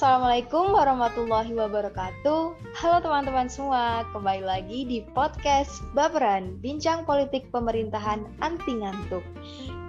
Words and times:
Assalamualaikum 0.00 0.72
warahmatullahi 0.72 1.52
wabarakatuh. 1.52 2.56
Halo 2.72 2.96
teman-teman 3.04 3.52
semua, 3.52 4.00
kembali 4.16 4.48
lagi 4.48 4.88
di 4.88 5.04
podcast 5.12 5.84
Baperan, 5.92 6.56
bincang 6.64 7.04
politik 7.04 7.52
pemerintahan 7.52 8.24
anti 8.40 8.80
ngantuk. 8.80 9.20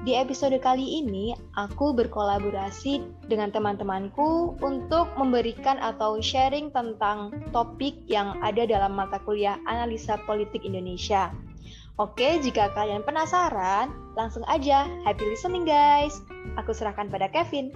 Di 0.04 0.20
episode 0.20 0.60
kali 0.60 1.00
ini, 1.00 1.32
aku 1.56 1.96
berkolaborasi 1.96 3.24
dengan 3.32 3.56
teman-temanku 3.56 4.60
untuk 4.60 5.08
memberikan 5.16 5.80
atau 5.80 6.20
sharing 6.20 6.76
tentang 6.76 7.32
topik 7.56 7.96
yang 8.12 8.36
ada 8.44 8.68
dalam 8.68 8.92
mata 8.92 9.16
kuliah 9.24 9.64
Analisa 9.64 10.20
Politik 10.28 10.68
Indonesia. 10.68 11.32
Oke, 11.96 12.36
jika 12.44 12.68
kalian 12.76 13.08
penasaran, 13.08 13.96
langsung 14.20 14.44
aja 14.52 14.92
happy 15.08 15.24
listening 15.24 15.64
guys. 15.64 16.20
Aku 16.60 16.76
serahkan 16.76 17.08
pada 17.08 17.32
Kevin. 17.32 17.72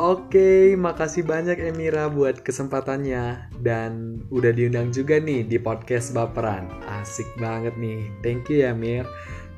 Oke, 0.00 0.80
makasih 0.80 1.28
banyak 1.28 1.60
Emira 1.60 2.08
buat 2.08 2.40
kesempatannya 2.40 3.52
dan 3.60 4.24
udah 4.32 4.48
diundang 4.48 4.88
juga 4.88 5.20
nih 5.20 5.44
di 5.44 5.60
podcast 5.60 6.16
Baperan. 6.16 6.72
Asik 6.88 7.28
banget 7.36 7.76
nih. 7.76 8.08
Thank 8.24 8.48
you 8.48 8.64
ya 8.64 8.72
Mir. 8.72 9.04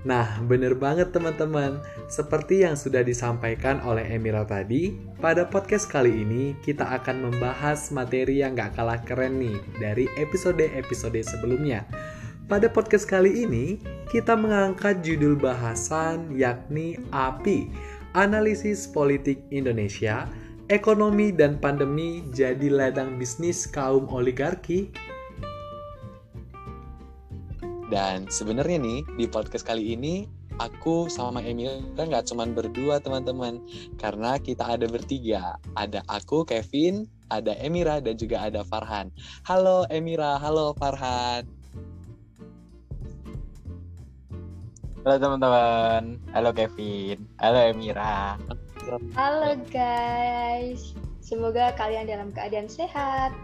Nah, 0.02 0.42
bener 0.42 0.74
banget 0.74 1.14
teman-teman. 1.14 1.78
Seperti 2.10 2.66
yang 2.66 2.74
sudah 2.74 3.06
disampaikan 3.06 3.86
oleh 3.86 4.02
Emira 4.02 4.42
tadi, 4.42 4.98
pada 5.22 5.46
podcast 5.46 5.86
kali 5.86 6.10
ini 6.26 6.58
kita 6.58 6.90
akan 6.90 7.30
membahas 7.30 7.94
materi 7.94 8.42
yang 8.42 8.58
gak 8.58 8.74
kalah 8.74 8.98
keren 8.98 9.38
nih 9.38 9.62
dari 9.78 10.10
episode-episode 10.18 11.22
sebelumnya. 11.22 11.86
Pada 12.50 12.66
podcast 12.66 13.06
kali 13.06 13.46
ini, 13.46 13.78
kita 14.10 14.34
mengangkat 14.34 15.06
judul 15.06 15.38
bahasan 15.38 16.34
yakni 16.34 16.98
API 17.14 17.70
analisis 18.12 18.84
politik 18.84 19.40
Indonesia, 19.48 20.28
ekonomi 20.68 21.32
dan 21.32 21.56
pandemi 21.56 22.24
jadi 22.32 22.68
ladang 22.68 23.16
bisnis 23.16 23.64
kaum 23.64 24.08
oligarki. 24.12 24.92
Dan 27.92 28.24
sebenarnya 28.32 28.80
nih 28.80 29.04
di 29.20 29.28
podcast 29.28 29.68
kali 29.68 29.92
ini 29.92 30.24
aku 30.56 31.12
sama 31.12 31.44
Emil 31.44 31.84
nggak 31.92 32.24
cuman 32.32 32.56
berdua 32.56 33.00
teman-teman. 33.00 33.60
Karena 34.00 34.40
kita 34.40 34.76
ada 34.76 34.88
bertiga. 34.88 35.60
Ada 35.76 36.00
aku 36.08 36.44
Kevin 36.48 37.04
ada 37.32 37.56
Emira 37.60 38.00
dan 38.00 38.16
juga 38.16 38.44
ada 38.44 38.60
Farhan. 38.64 39.12
Halo 39.44 39.88
Emira. 39.88 40.36
Halo 40.40 40.76
Farhan 40.76 41.61
Halo 45.02 45.18
teman-teman, 45.18 46.22
halo 46.30 46.54
Kevin, 46.54 47.26
halo 47.42 47.58
Emira. 47.74 48.38
Halo 49.18 49.58
guys, 49.66 50.94
semoga 51.18 51.74
kalian 51.74 52.06
dalam 52.06 52.30
keadaan 52.30 52.70
sehat. 52.70 53.34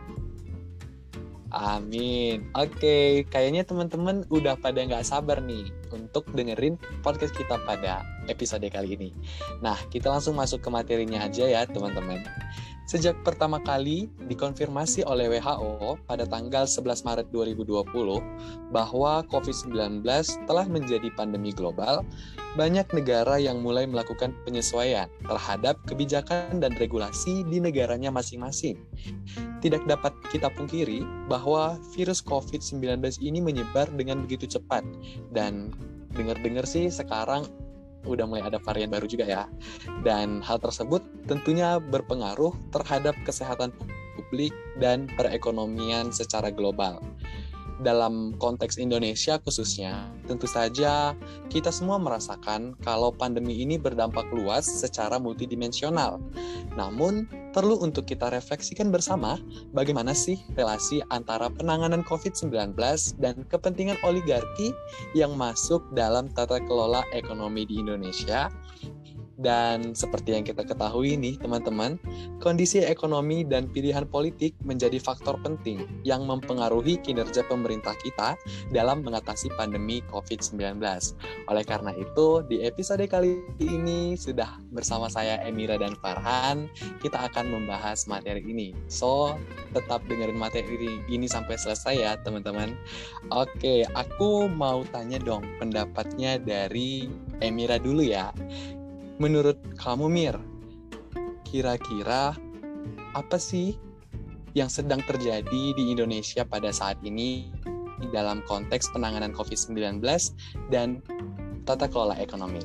Amin. 1.50 2.46
Oke, 2.54 3.26
kayaknya 3.26 3.66
teman-teman 3.66 4.22
udah 4.30 4.54
pada 4.54 4.86
nggak 4.86 5.02
sabar 5.02 5.42
nih 5.42 5.66
untuk 5.90 6.30
dengerin 6.30 6.78
podcast 7.02 7.34
kita 7.34 7.58
pada 7.66 8.06
episode 8.30 8.62
kali 8.70 8.94
ini. 8.94 9.10
Nah, 9.58 9.74
kita 9.90 10.14
langsung 10.14 10.38
masuk 10.38 10.62
ke 10.62 10.70
materinya 10.70 11.26
aja 11.26 11.42
ya 11.42 11.66
teman-teman. 11.66 12.22
Sejak 12.88 13.20
pertama 13.20 13.60
kali 13.60 14.08
dikonfirmasi 14.32 15.04
oleh 15.04 15.28
WHO 15.28 16.00
pada 16.08 16.24
tanggal 16.24 16.64
11 16.64 17.04
Maret 17.04 17.28
2020 17.36 17.84
bahwa 18.72 19.20
COVID-19 19.28 20.00
telah 20.48 20.64
menjadi 20.64 21.12
pandemi 21.12 21.52
global, 21.52 22.00
banyak 22.56 22.88
negara 22.96 23.36
yang 23.36 23.60
mulai 23.60 23.84
melakukan 23.84 24.32
penyesuaian 24.48 25.04
terhadap 25.20 25.76
kebijakan 25.84 26.64
dan 26.64 26.72
regulasi 26.80 27.44
di 27.52 27.60
negaranya 27.60 28.08
masing-masing. 28.08 28.80
Tidak 29.60 29.84
dapat 29.84 30.16
kita 30.32 30.48
pungkiri 30.48 31.04
bahwa 31.28 31.76
virus 31.92 32.24
COVID-19 32.24 33.04
ini 33.20 33.44
menyebar 33.44 33.92
dengan 34.00 34.24
begitu 34.24 34.48
cepat 34.56 34.80
dan 35.36 35.76
dengar-dengar 36.16 36.64
sih 36.64 36.88
sekarang 36.88 37.44
udah 38.08 38.24
mulai 38.24 38.44
ada 38.44 38.56
varian 38.60 38.88
baru 38.88 39.04
juga 39.04 39.28
ya. 39.28 39.44
Dan 40.00 40.40
hal 40.40 40.58
tersebut 40.58 41.04
tentunya 41.28 41.76
berpengaruh 41.76 42.56
terhadap 42.72 43.14
kesehatan 43.28 43.70
publik 44.18 44.50
dan 44.82 45.06
perekonomian 45.14 46.10
secara 46.10 46.50
global 46.50 46.98
dalam 47.82 48.34
konteks 48.36 48.78
Indonesia 48.78 49.38
khususnya, 49.42 50.10
tentu 50.26 50.50
saja 50.50 51.14
kita 51.48 51.70
semua 51.70 51.96
merasakan 51.98 52.74
kalau 52.82 53.14
pandemi 53.14 53.62
ini 53.62 53.78
berdampak 53.78 54.26
luas 54.34 54.66
secara 54.66 55.16
multidimensional. 55.16 56.18
Namun, 56.74 57.26
perlu 57.54 57.80
untuk 57.80 58.06
kita 58.06 58.30
refleksikan 58.30 58.92
bersama 58.92 59.40
bagaimana 59.74 60.14
sih 60.14 60.38
relasi 60.54 61.02
antara 61.10 61.50
penanganan 61.50 62.06
COVID-19 62.06 62.76
dan 63.18 63.42
kepentingan 63.48 63.98
oligarki 64.06 64.70
yang 65.16 65.34
masuk 65.34 65.82
dalam 65.96 66.30
tata 66.30 66.60
kelola 66.68 67.02
ekonomi 67.16 67.66
di 67.66 67.80
Indonesia 67.82 68.52
dan 69.38 69.94
seperti 69.94 70.34
yang 70.34 70.42
kita 70.42 70.66
ketahui 70.66 71.14
nih 71.14 71.38
teman-teman, 71.38 71.94
kondisi 72.42 72.82
ekonomi 72.82 73.46
dan 73.46 73.70
pilihan 73.70 74.04
politik 74.04 74.58
menjadi 74.66 74.98
faktor 74.98 75.38
penting 75.46 75.86
yang 76.02 76.26
mempengaruhi 76.26 76.98
kinerja 76.98 77.46
pemerintah 77.46 77.94
kita 78.02 78.34
dalam 78.74 79.06
mengatasi 79.06 79.54
pandemi 79.54 80.02
COVID-19. 80.10 80.82
Oleh 81.48 81.64
karena 81.64 81.94
itu, 81.94 82.42
di 82.50 82.66
episode 82.66 83.06
kali 83.06 83.38
ini 83.62 84.18
sudah 84.18 84.58
bersama 84.74 85.06
saya 85.06 85.38
Emira 85.46 85.78
dan 85.78 85.94
Farhan, 86.02 86.66
kita 86.98 87.30
akan 87.30 87.54
membahas 87.54 88.10
materi 88.10 88.42
ini. 88.42 88.74
So, 88.90 89.38
tetap 89.70 90.02
dengerin 90.10 90.36
materi 90.36 90.98
ini 91.06 91.30
sampai 91.30 91.54
selesai 91.54 91.94
ya 91.94 92.12
teman-teman. 92.26 92.74
Oke, 93.30 93.86
aku 93.94 94.50
mau 94.50 94.82
tanya 94.90 95.22
dong 95.22 95.46
pendapatnya 95.62 96.42
dari 96.42 97.06
Emira 97.38 97.78
dulu 97.78 98.02
ya 98.02 98.34
menurut 99.18 99.58
kamu 99.76 100.06
Mir, 100.06 100.36
kira-kira 101.42 102.38
apa 103.12 103.36
sih 103.36 103.74
yang 104.54 104.70
sedang 104.70 105.02
terjadi 105.04 105.74
di 105.74 105.84
Indonesia 105.90 106.46
pada 106.46 106.70
saat 106.70 106.96
ini 107.02 107.50
dalam 108.14 108.40
konteks 108.46 108.94
penanganan 108.94 109.34
COVID-19 109.34 110.00
dan 110.70 111.02
tata 111.66 111.90
kelola 111.90 112.14
ekonomi? 112.16 112.62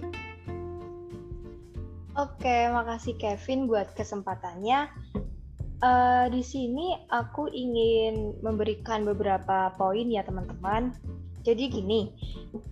Oke, 2.13 2.69
makasih 2.69 3.18
Kevin 3.18 3.66
buat 3.66 3.97
kesempatannya. 3.97 4.86
Uh, 5.84 6.31
di 6.31 6.40
sini 6.46 6.96
aku 7.12 7.50
ingin 7.52 8.40
memberikan 8.40 9.03
beberapa 9.03 9.74
poin 9.75 10.08
ya 10.08 10.22
teman-teman. 10.22 10.94
Jadi 11.44 11.68
gini, 11.68 12.13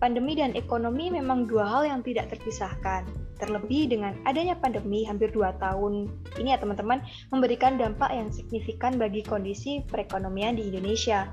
pandemi 0.00 0.32
dan 0.32 0.56
ekonomi 0.56 1.12
memang 1.12 1.44
dua 1.44 1.68
hal 1.68 1.82
yang 1.84 2.00
tidak 2.00 2.32
terpisahkan. 2.32 3.04
Terlebih 3.42 3.90
dengan 3.90 4.14
adanya 4.22 4.54
pandemi 4.54 5.02
hampir 5.02 5.34
dua 5.34 5.50
tahun 5.58 6.06
ini 6.38 6.54
ya 6.54 6.62
teman-teman 6.62 7.02
memberikan 7.34 7.74
dampak 7.74 8.14
yang 8.14 8.30
signifikan 8.30 8.94
bagi 8.94 9.26
kondisi 9.26 9.82
perekonomian 9.90 10.54
di 10.54 10.70
Indonesia. 10.70 11.26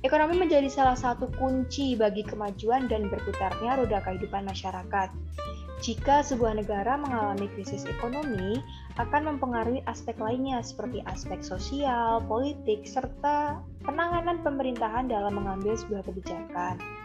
Ekonomi 0.00 0.40
menjadi 0.40 0.70
salah 0.70 0.96
satu 0.96 1.28
kunci 1.36 1.98
bagi 1.98 2.24
kemajuan 2.24 2.88
dan 2.88 3.12
berputarnya 3.12 3.76
roda 3.76 3.98
kehidupan 4.08 4.48
masyarakat. 4.48 5.10
Jika 5.78 6.26
sebuah 6.26 6.58
negara 6.58 6.98
mengalami 6.98 7.46
krisis 7.54 7.86
ekonomi, 7.86 8.58
akan 8.98 9.34
mempengaruhi 9.34 9.82
aspek 9.86 10.18
lainnya 10.18 10.58
seperti 10.58 11.04
aspek 11.06 11.38
sosial, 11.38 12.18
politik, 12.26 12.82
serta 12.82 13.62
penanganan 13.86 14.42
pemerintahan 14.42 15.06
dalam 15.06 15.38
mengambil 15.38 15.78
sebuah 15.78 16.02
kebijakan. 16.02 16.97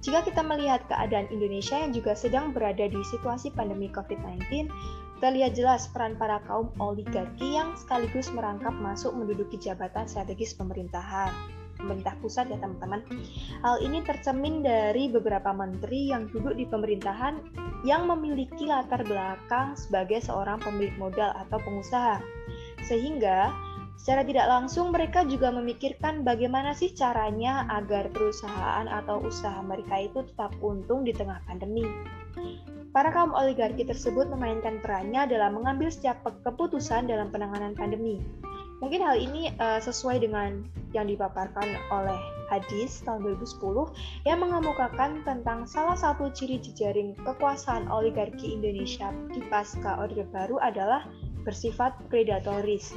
Jika 0.00 0.24
kita 0.24 0.40
melihat 0.40 0.80
keadaan 0.88 1.28
Indonesia 1.28 1.76
yang 1.76 1.92
juga 1.92 2.16
sedang 2.16 2.56
berada 2.56 2.88
di 2.88 3.00
situasi 3.04 3.52
pandemi 3.52 3.92
COVID-19, 3.92 4.72
terlihat 5.20 5.52
jelas 5.52 5.92
peran 5.92 6.16
para 6.16 6.40
kaum 6.48 6.72
oligarki 6.80 7.60
yang 7.60 7.76
sekaligus 7.76 8.32
merangkap 8.32 8.72
masuk 8.72 9.12
menduduki 9.12 9.60
jabatan 9.60 10.08
strategis 10.08 10.56
pemerintahan 10.56 11.28
pemerintah 11.80 12.12
pusat 12.20 12.52
ya 12.52 12.60
teman-teman. 12.60 13.00
Hal 13.64 13.80
ini 13.80 14.04
tercemin 14.04 14.60
dari 14.60 15.08
beberapa 15.08 15.48
menteri 15.56 16.12
yang 16.12 16.28
duduk 16.28 16.60
di 16.60 16.68
pemerintahan 16.68 17.40
yang 17.88 18.04
memiliki 18.04 18.68
latar 18.68 19.00
belakang 19.08 19.72
sebagai 19.72 20.20
seorang 20.20 20.60
pemilik 20.60 20.92
modal 21.00 21.32
atau 21.32 21.56
pengusaha. 21.64 22.20
Sehingga 22.84 23.48
Secara 24.00 24.24
tidak 24.24 24.48
langsung 24.48 24.96
mereka 24.96 25.28
juga 25.28 25.52
memikirkan 25.52 26.24
bagaimana 26.24 26.72
sih 26.72 26.88
caranya 26.96 27.68
agar 27.68 28.08
perusahaan 28.08 28.88
atau 28.88 29.20
usaha 29.20 29.60
mereka 29.60 30.00
itu 30.00 30.24
tetap 30.24 30.56
untung 30.64 31.04
di 31.04 31.12
tengah 31.12 31.36
pandemi. 31.44 31.84
Para 32.96 33.12
kaum 33.12 33.36
oligarki 33.36 33.84
tersebut 33.84 34.32
memainkan 34.32 34.80
perannya 34.80 35.28
dalam 35.28 35.60
mengambil 35.60 35.92
setiap 35.92 36.24
keputusan 36.24 37.12
dalam 37.12 37.28
penanganan 37.28 37.76
pandemi. 37.76 38.16
Mungkin 38.80 39.04
hal 39.04 39.20
ini 39.20 39.52
uh, 39.60 39.76
sesuai 39.84 40.24
dengan 40.24 40.64
yang 40.96 41.04
dipaparkan 41.04 41.68
oleh 41.92 42.16
hadis 42.48 43.04
tahun 43.04 43.22
2010 43.36 43.92
yang 44.24 44.40
mengemukakan 44.40 45.20
tentang 45.28 45.68
salah 45.68 45.94
satu 45.94 46.32
ciri 46.32 46.56
jejaring 46.56 47.12
kekuasaan 47.20 47.86
oligarki 47.92 48.56
Indonesia 48.56 49.12
di 49.28 49.44
pasca 49.52 50.00
Orde 50.00 50.24
Baru 50.32 50.56
adalah 50.56 51.04
bersifat 51.44 51.94
predatoris. 52.08 52.96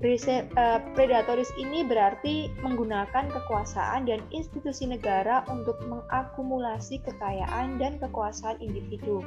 Uh, 0.00 0.80
predatoris 0.96 1.52
ini 1.60 1.84
berarti 1.84 2.48
menggunakan 2.64 3.28
kekuasaan 3.36 4.08
dan 4.08 4.24
institusi 4.32 4.88
negara 4.88 5.44
untuk 5.52 5.76
mengakumulasi 5.84 7.04
kekayaan 7.04 7.76
dan 7.76 8.00
kekuasaan 8.00 8.56
individu. 8.64 9.20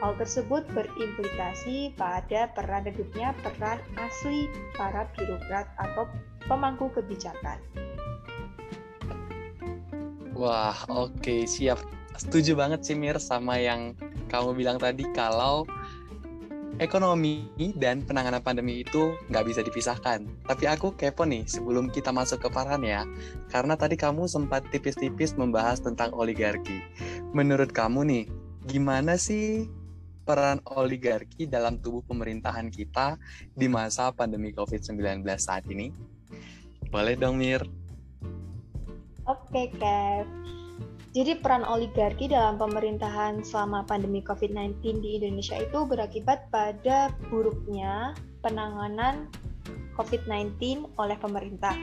Hal 0.00 0.16
tersebut 0.16 0.64
berimplikasi 0.72 1.92
pada 2.00 2.48
peran 2.56 2.88
redupnya 2.88 3.36
peran 3.44 3.84
asli 4.00 4.48
para 4.80 5.04
birokrat 5.12 5.68
atau 5.76 6.08
pemangku 6.48 6.88
kebijakan. 6.96 7.60
Wah, 10.32 10.88
oke, 10.88 11.20
okay, 11.20 11.44
siap. 11.44 11.84
Setuju 12.16 12.56
banget 12.56 12.80
sih 12.80 12.96
Mir 12.96 13.20
sama 13.20 13.60
yang 13.60 13.92
kamu 14.32 14.56
bilang 14.56 14.80
tadi 14.80 15.04
kalau 15.12 15.68
ekonomi 16.78 17.50
dan 17.74 18.06
penanganan 18.06 18.42
pandemi 18.42 18.82
itu 18.82 19.14
nggak 19.30 19.44
bisa 19.46 19.60
dipisahkan. 19.62 20.24
Tapi 20.46 20.64
aku 20.70 20.94
kepo 20.94 21.26
nih 21.26 21.44
sebelum 21.46 21.90
kita 21.90 22.14
masuk 22.14 22.46
ke 22.46 22.48
Farhan 22.50 22.82
ya, 22.86 23.02
karena 23.50 23.74
tadi 23.74 23.98
kamu 23.98 24.30
sempat 24.30 24.66
tipis-tipis 24.70 25.34
membahas 25.34 25.82
tentang 25.82 26.14
oligarki. 26.14 26.82
Menurut 27.34 27.74
kamu 27.74 28.00
nih, 28.06 28.24
gimana 28.66 29.18
sih 29.18 29.66
peran 30.22 30.60
oligarki 30.68 31.48
dalam 31.48 31.80
tubuh 31.80 32.04
pemerintahan 32.04 32.68
kita 32.68 33.16
di 33.56 33.66
masa 33.66 34.12
pandemi 34.12 34.52
COVID-19 34.52 35.24
saat 35.40 35.64
ini? 35.72 35.88
Boleh 36.88 37.16
dong, 37.16 37.40
Mir. 37.40 37.64
Oke, 39.28 39.68
Kev. 39.76 40.57
Jadi 41.16 41.40
peran 41.40 41.64
oligarki 41.64 42.28
dalam 42.28 42.60
pemerintahan 42.60 43.40
selama 43.40 43.88
pandemi 43.88 44.20
COVID-19 44.20 45.00
di 45.00 45.16
Indonesia 45.16 45.56
itu 45.56 45.88
berakibat 45.88 46.52
pada 46.52 47.08
buruknya 47.32 48.12
penanganan 48.44 49.32
COVID-19 49.98 50.86
oleh 50.94 51.16
pemerintah. 51.18 51.74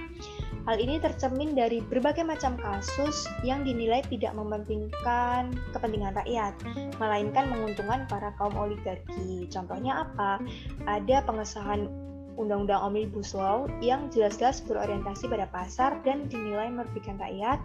Hal 0.66 0.82
ini 0.82 0.98
tercermin 0.98 1.54
dari 1.54 1.84
berbagai 1.84 2.24
macam 2.26 2.58
kasus 2.58 3.28
yang 3.46 3.62
dinilai 3.68 4.02
tidak 4.08 4.34
mementingkan 4.34 5.54
kepentingan 5.76 6.16
rakyat, 6.16 6.56
melainkan 6.98 7.52
menguntungkan 7.52 8.08
para 8.08 8.32
kaum 8.40 8.56
oligarki. 8.56 9.46
Contohnya 9.52 10.08
apa? 10.08 10.42
Ada 10.88 11.22
pengesahan 11.28 11.86
Undang-Undang 12.36 12.82
Omnibus 12.92 13.32
Law 13.36 13.68
yang 13.80 14.12
jelas-jelas 14.12 14.60
berorientasi 14.64 15.32
pada 15.32 15.48
pasar 15.50 16.00
dan 16.04 16.28
dinilai 16.28 16.68
merugikan 16.72 17.16
rakyat. 17.20 17.60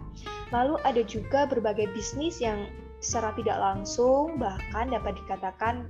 Lalu 0.55 0.79
ada 0.87 1.01
juga 1.03 1.47
berbagai 1.47 1.91
bisnis 1.91 2.39
yang 2.39 2.67
secara 3.03 3.33
tidak 3.35 3.57
langsung 3.57 4.37
bahkan 4.37 4.87
dapat 4.93 5.17
dikatakan 5.25 5.89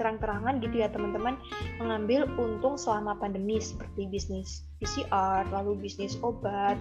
terang-terangan 0.00 0.64
gitu 0.64 0.80
ya 0.80 0.88
teman-teman 0.88 1.36
mengambil 1.76 2.24
untung 2.40 2.80
selama 2.80 3.12
pandemi 3.20 3.60
seperti 3.60 4.08
bisnis 4.08 4.64
PCR, 4.80 5.44
lalu 5.52 5.76
bisnis 5.76 6.16
obat, 6.24 6.80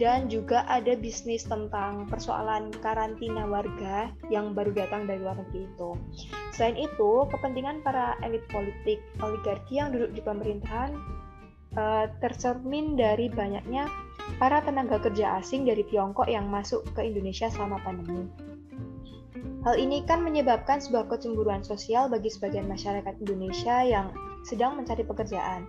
dan 0.00 0.26
juga 0.26 0.66
ada 0.66 0.98
bisnis 0.98 1.46
tentang 1.46 2.08
persoalan 2.10 2.74
karantina 2.82 3.46
warga 3.46 4.10
yang 4.32 4.52
baru 4.52 4.74
datang 4.74 5.06
dari 5.06 5.22
luar 5.22 5.38
negeri 5.38 5.70
itu. 5.70 5.90
Selain 6.54 6.76
itu, 6.78 7.10
kepentingan 7.30 7.82
para 7.86 8.18
elit 8.26 8.42
politik 8.50 9.02
oligarki 9.22 9.78
yang 9.78 9.94
duduk 9.94 10.10
di 10.14 10.20
pemerintahan 10.24 10.92
uh, 11.78 12.06
tercermin 12.18 12.98
dari 12.98 13.30
banyaknya 13.30 13.86
para 14.40 14.64
tenaga 14.64 14.98
kerja 14.98 15.38
asing 15.38 15.68
dari 15.68 15.84
Tiongkok 15.86 16.26
yang 16.26 16.48
masuk 16.48 16.82
ke 16.96 17.04
Indonesia 17.04 17.50
selama 17.52 17.78
pandemi. 17.84 18.26
Hal 19.64 19.80
ini 19.80 20.04
kan 20.04 20.20
menyebabkan 20.20 20.76
sebuah 20.76 21.08
kecemburuan 21.08 21.64
sosial 21.64 22.12
bagi 22.12 22.28
sebagian 22.28 22.68
masyarakat 22.68 23.16
Indonesia 23.24 23.80
yang 23.80 24.12
sedang 24.44 24.76
mencari 24.76 25.08
pekerjaan. 25.08 25.64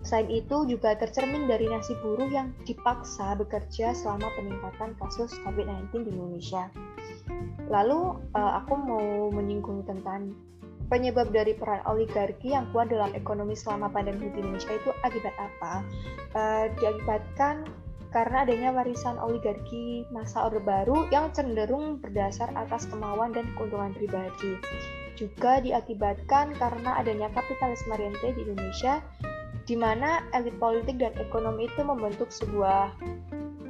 Selain 0.00 0.32
itu 0.32 0.64
juga 0.64 0.96
tercermin 0.96 1.44
dari 1.44 1.68
nasib 1.68 2.00
buruh 2.00 2.28
yang 2.32 2.56
dipaksa 2.64 3.36
bekerja 3.36 3.92
selama 3.92 4.32
peningkatan 4.32 4.96
kasus 4.96 5.36
COVID-19 5.44 6.08
di 6.08 6.10
Indonesia. 6.16 6.72
Lalu 7.68 8.16
uh, 8.32 8.52
aku 8.64 8.74
mau 8.74 9.28
menyinggung 9.28 9.84
tentang 9.84 10.32
penyebab 10.90 11.30
dari 11.30 11.54
peran 11.54 11.84
oligarki 11.86 12.50
yang 12.50 12.66
kuat 12.74 12.90
dalam 12.90 13.14
ekonomi 13.14 13.54
selama 13.54 13.92
pandemi 13.92 14.32
di 14.32 14.42
Indonesia 14.42 14.74
itu 14.74 14.90
akibat 15.06 15.34
apa? 15.38 15.84
Uh, 16.34 16.64
diakibatkan 16.80 17.68
karena 18.10 18.42
adanya 18.42 18.74
warisan 18.74 19.14
oligarki 19.22 20.02
masa 20.10 20.50
Orde 20.50 20.58
Baru 20.58 21.06
yang 21.14 21.30
cenderung 21.30 22.02
berdasar 22.02 22.50
atas 22.58 22.90
kemauan 22.90 23.30
dan 23.30 23.46
keuntungan 23.54 23.94
pribadi. 23.94 24.58
Juga 25.14 25.62
diakibatkan 25.62 26.58
karena 26.58 26.98
adanya 26.98 27.30
kapitalisme 27.30 27.94
rente 27.94 28.34
di 28.34 28.42
Indonesia 28.42 28.98
di 29.70 29.78
mana 29.78 30.26
elit 30.34 30.58
politik 30.58 30.98
dan 30.98 31.14
ekonomi 31.14 31.70
itu 31.70 31.86
membentuk 31.86 32.26
sebuah 32.34 32.90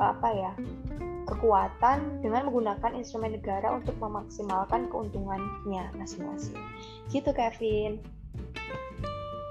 apa 0.00 0.28
ya 0.32 0.52
kekuatan 1.28 2.24
dengan 2.24 2.48
menggunakan 2.48 2.96
instrumen 2.96 3.36
negara 3.36 3.76
untuk 3.76 3.92
memaksimalkan 4.00 4.88
keuntungannya 4.88 5.92
masing-masing. 5.92 6.56
Gitu 7.12 7.28
Kevin. 7.36 8.00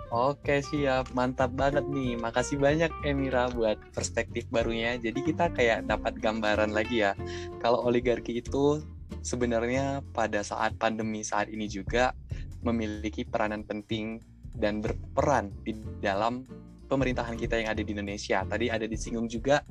Oke 0.09 0.65
siap, 0.65 1.13
mantap 1.13 1.53
banget 1.53 1.85
nih. 1.85 2.17
Makasih 2.17 2.57
banyak 2.57 2.89
Emira 3.05 3.53
buat 3.53 3.77
perspektif 3.93 4.49
barunya. 4.49 4.97
Jadi 4.97 5.21
kita 5.21 5.53
kayak 5.53 5.85
dapat 5.85 6.17
gambaran 6.17 6.73
lagi 6.73 7.05
ya. 7.05 7.13
Kalau 7.61 7.85
oligarki 7.85 8.41
itu 8.41 8.81
sebenarnya 9.21 10.01
pada 10.17 10.41
saat 10.41 10.73
pandemi 10.81 11.21
saat 11.21 11.45
ini 11.53 11.69
juga 11.69 12.17
memiliki 12.65 13.21
peranan 13.21 13.61
penting 13.61 14.17
dan 14.59 14.83
berperan 14.83 15.49
di 15.63 15.73
dalam 16.03 16.43
pemerintahan 16.91 17.37
kita 17.39 17.63
yang 17.63 17.71
ada 17.71 17.81
di 17.81 17.91
Indonesia. 17.95 18.43
Tadi 18.43 18.67
ada 18.67 18.85
disinggung 18.85 19.31
juga 19.31 19.63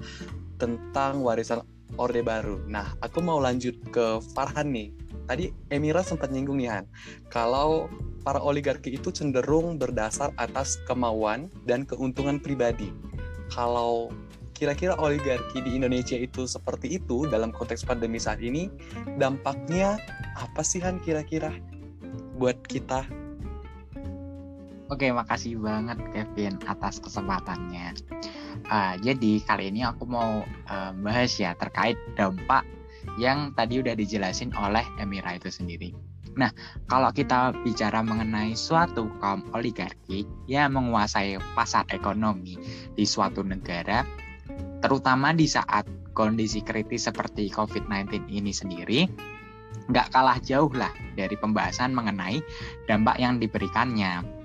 tentang 0.57 1.21
warisan 1.21 1.61
Orde 1.97 2.23
Baru. 2.23 2.63
Nah, 2.65 2.95
aku 3.03 3.21
mau 3.21 3.43
lanjut 3.43 3.75
ke 3.91 4.23
Farhan 4.33 4.71
nih. 4.71 4.95
Tadi 5.29 5.53
Emira 5.69 6.01
sempat 6.01 6.33
nyinggung 6.33 6.57
nih 6.57 6.73
Han, 6.73 6.85
kalau 7.29 7.93
para 8.25 8.41
oligarki 8.41 8.97
itu 8.97 9.13
cenderung 9.13 9.77
berdasar 9.77 10.33
atas 10.41 10.81
kemauan 10.89 11.53
dan 11.69 11.85
keuntungan 11.85 12.41
pribadi. 12.41 12.89
Kalau 13.53 14.09
kira-kira 14.57 14.97
oligarki 14.97 15.61
di 15.61 15.77
Indonesia 15.77 16.17
itu 16.17 16.49
seperti 16.49 16.97
itu 16.97 17.29
dalam 17.29 17.53
konteks 17.53 17.85
pandemi 17.85 18.17
saat 18.17 18.41
ini, 18.41 18.73
dampaknya 19.21 20.01
apa 20.37 20.65
sih 20.65 20.81
Han 20.81 21.01
kira-kira 21.05 21.53
buat 22.41 22.57
kita 22.65 23.05
Oke, 24.89 25.13
makasih 25.13 25.61
banget 25.61 26.01
Kevin 26.17 26.57
atas 26.65 26.97
kesempatannya. 26.97 27.93
Uh, 28.73 28.97
jadi 29.05 29.45
kali 29.45 29.69
ini 29.69 29.85
aku 29.85 30.09
mau 30.09 30.41
uh, 30.45 30.93
bahas 31.05 31.37
ya 31.37 31.53
terkait 31.61 32.01
dampak 32.17 32.65
yang 33.21 33.53
tadi 33.53 33.85
udah 33.85 33.93
dijelasin 33.93 34.49
oleh 34.57 34.81
Emira 34.97 35.37
itu 35.37 35.53
sendiri. 35.53 35.93
Nah, 36.41 36.49
kalau 36.89 37.13
kita 37.13 37.53
bicara 37.69 38.01
mengenai 38.01 38.57
suatu 38.57 39.13
kaum 39.21 39.45
oligarki 39.53 40.25
yang 40.49 40.73
menguasai 40.73 41.37
pasar 41.53 41.85
ekonomi 41.93 42.57
di 42.97 43.05
suatu 43.05 43.45
negara, 43.45 44.09
terutama 44.81 45.37
di 45.37 45.45
saat 45.45 45.85
kondisi 46.17 46.65
kritis 46.65 47.13
seperti 47.13 47.53
COVID-19 47.53 48.33
ini 48.33 48.57
sendiri, 48.57 49.05
nggak 49.93 50.17
kalah 50.17 50.41
jauh 50.41 50.73
lah 50.73 50.93
dari 51.13 51.37
pembahasan 51.37 51.93
mengenai 51.93 52.41
dampak 52.89 53.21
yang 53.21 53.37
diberikannya 53.37 54.38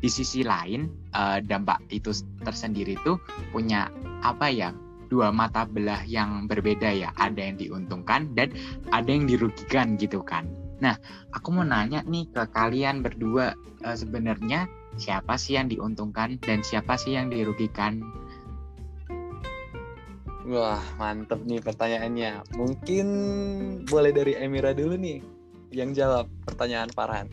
di 0.00 0.08
sisi 0.12 0.44
lain 0.44 0.88
uh, 1.16 1.40
dampak 1.40 1.80
itu 1.88 2.12
tersendiri 2.44 2.96
itu 2.96 3.16
punya 3.50 3.88
apa 4.20 4.48
ya 4.52 4.70
dua 5.06 5.30
mata 5.30 5.62
belah 5.64 6.02
yang 6.04 6.50
berbeda 6.50 6.90
ya 6.90 7.14
ada 7.16 7.38
yang 7.38 7.56
diuntungkan 7.56 8.34
dan 8.34 8.50
ada 8.90 9.06
yang 9.06 9.30
dirugikan 9.30 9.94
gitu 9.96 10.20
kan 10.20 10.44
nah 10.82 10.98
aku 11.32 11.54
mau 11.54 11.64
nanya 11.64 12.04
nih 12.04 12.28
ke 12.28 12.42
kalian 12.52 13.00
berdua 13.00 13.56
uh, 13.86 13.96
sebenarnya 13.96 14.68
siapa 15.00 15.40
sih 15.40 15.56
yang 15.56 15.72
diuntungkan 15.72 16.36
dan 16.42 16.60
siapa 16.60 16.98
sih 17.00 17.16
yang 17.16 17.32
dirugikan 17.32 18.04
Wah, 20.46 20.78
mantep 20.94 21.42
nih 21.42 21.58
pertanyaannya. 21.58 22.54
Mungkin 22.54 23.06
boleh 23.82 24.14
dari 24.14 24.38
Emira 24.38 24.70
dulu 24.70 24.94
nih 24.94 25.18
yang 25.74 25.90
jawab 25.90 26.30
pertanyaan 26.46 26.86
Farhan. 26.94 27.26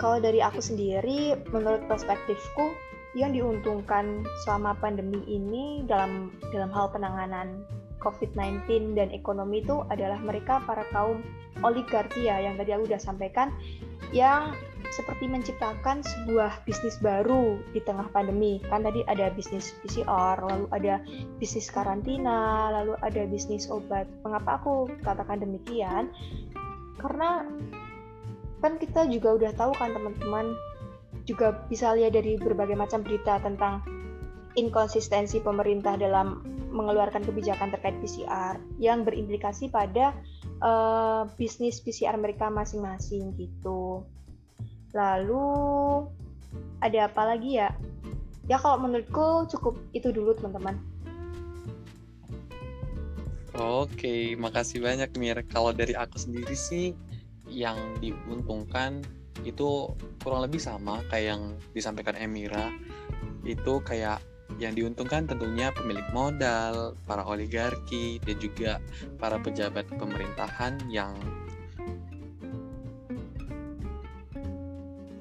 Kalau 0.00 0.16
dari 0.16 0.40
aku 0.40 0.64
sendiri, 0.64 1.36
menurut 1.52 1.84
perspektifku, 1.84 2.72
yang 3.12 3.34
diuntungkan 3.34 4.22
selama 4.46 4.78
pandemi 4.78 5.18
ini 5.26 5.82
dalam 5.84 6.30
dalam 6.54 6.70
hal 6.70 6.94
penanganan 6.94 7.66
COVID-19 8.00 8.96
dan 8.96 9.10
ekonomi 9.12 9.60
itu 9.60 9.82
adalah 9.92 10.16
mereka 10.22 10.62
para 10.64 10.86
kaum 10.94 11.20
oligarki 11.60 12.30
ya 12.30 12.40
yang 12.40 12.56
tadi 12.56 12.72
aku 12.72 12.88
udah 12.88 13.02
sampaikan 13.02 13.52
yang 14.14 14.56
seperti 14.90 15.30
menciptakan 15.30 16.02
sebuah 16.02 16.64
bisnis 16.66 16.98
baru 16.98 17.60
di 17.70 17.82
tengah 17.84 18.10
pandemi. 18.10 18.58
Kan 18.66 18.82
tadi 18.82 19.06
ada 19.06 19.30
bisnis 19.30 19.76
PCR, 19.84 20.40
lalu 20.40 20.66
ada 20.74 20.98
bisnis 21.38 21.70
karantina, 21.70 22.72
lalu 22.74 22.98
ada 23.04 23.22
bisnis 23.28 23.70
obat. 23.70 24.08
Mengapa 24.26 24.58
aku 24.58 24.90
katakan 25.04 25.44
demikian? 25.44 26.10
Karena 26.98 27.46
kan 28.60 28.76
kita 28.76 29.08
juga 29.08 29.36
udah 29.40 29.52
tahu 29.56 29.72
kan 29.76 29.96
teman-teman 29.96 30.52
juga 31.24 31.56
bisa 31.68 31.92
lihat 31.96 32.16
dari 32.16 32.36
berbagai 32.36 32.76
macam 32.76 33.00
berita 33.00 33.40
tentang 33.40 33.84
inkonsistensi 34.58 35.40
pemerintah 35.40 35.96
dalam 35.96 36.42
mengeluarkan 36.70 37.26
kebijakan 37.26 37.74
terkait 37.74 37.98
PCR 37.98 38.58
yang 38.78 39.02
berimplikasi 39.02 39.70
pada 39.70 40.14
uh, 40.62 41.26
bisnis 41.34 41.82
PCR 41.82 42.14
mereka 42.14 42.46
masing-masing 42.46 43.34
gitu. 43.34 44.06
Lalu 44.94 45.46
ada 46.82 47.10
apa 47.10 47.22
lagi 47.34 47.58
ya? 47.58 47.74
Ya 48.46 48.58
kalau 48.58 48.82
menurutku 48.82 49.46
cukup 49.50 49.78
itu 49.94 50.10
dulu 50.10 50.34
teman-teman. 50.34 50.78
Oke, 53.54 54.38
makasih 54.38 54.82
banyak 54.82 55.10
Mir. 55.18 55.42
Kalau 55.50 55.74
dari 55.74 55.94
aku 55.94 56.18
sendiri 56.18 56.54
sih 56.54 56.94
yang 57.50 57.76
diuntungkan 57.98 59.02
itu 59.42 59.92
kurang 60.22 60.46
lebih 60.46 60.60
sama 60.60 61.02
kayak 61.10 61.36
yang 61.36 61.42
disampaikan 61.74 62.16
Emira. 62.16 62.70
Itu 63.44 63.80
kayak 63.84 64.20
yang 64.58 64.74
diuntungkan 64.74 65.30
tentunya 65.30 65.70
pemilik 65.70 66.04
modal, 66.10 66.98
para 67.06 67.22
oligarki, 67.22 68.18
dan 68.26 68.36
juga 68.42 68.72
para 69.16 69.38
pejabat 69.38 69.86
pemerintahan 69.94 70.76
yang 70.90 71.14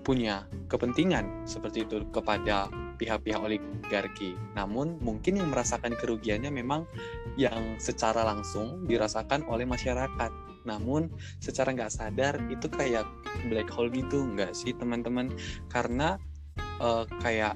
punya 0.01 0.49
kepentingan 0.65 1.45
seperti 1.45 1.85
itu 1.85 2.01
kepada 2.09 2.65
pihak-pihak 2.97 3.39
oligarki. 3.39 4.33
Namun 4.57 4.97
mungkin 4.99 5.37
yang 5.37 5.53
merasakan 5.53 5.93
kerugiannya 5.95 6.49
memang 6.49 6.89
yang 7.37 7.77
secara 7.77 8.25
langsung 8.25 8.89
dirasakan 8.89 9.45
oleh 9.45 9.69
masyarakat. 9.69 10.48
Namun 10.65 11.11
secara 11.39 11.71
nggak 11.75 11.93
sadar 11.93 12.39
itu 12.51 12.67
kayak 12.71 13.05
black 13.47 13.69
hole 13.71 13.91
gitu 13.91 14.23
nggak 14.23 14.51
sih 14.55 14.75
teman-teman? 14.75 15.31
Karena 15.71 16.19
uh, 16.79 17.05
kayak 17.19 17.55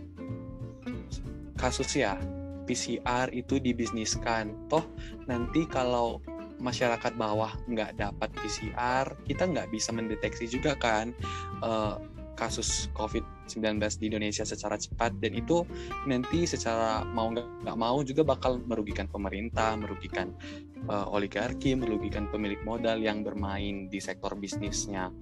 kasus 1.57 1.95
ya 1.95 2.19
PCR 2.63 3.31
itu 3.31 3.59
dibisniskan. 3.59 4.55
Toh 4.67 4.83
nanti 5.27 5.67
kalau 5.67 6.19
masyarakat 6.63 7.19
bawah 7.19 7.51
nggak 7.67 7.99
dapat 7.99 8.29
PCR, 8.39 9.11
kita 9.27 9.43
nggak 9.51 9.67
bisa 9.67 9.91
mendeteksi 9.91 10.47
juga 10.47 10.79
kan 10.79 11.11
uh, 11.59 11.99
kasus 12.33 12.89
COVID-19 12.97 13.77
di 14.01 14.05
Indonesia 14.09 14.43
secara 14.43 14.77
cepat 14.77 15.13
dan 15.21 15.33
itu 15.37 15.63
nanti 16.09 16.49
secara 16.49 17.05
mau 17.05 17.29
nggak 17.31 17.77
mau 17.77 18.01
juga 18.01 18.25
bakal 18.25 18.61
merugikan 18.65 19.05
pemerintah, 19.09 19.77
merugikan 19.77 20.33
uh, 20.89 21.07
oligarki, 21.13 21.77
merugikan 21.77 22.27
pemilik 22.29 22.59
modal 22.65 22.99
yang 22.99 23.21
bermain 23.21 23.87
di 23.87 23.99
sektor 24.01 24.33
bisnisnya. 24.33 25.13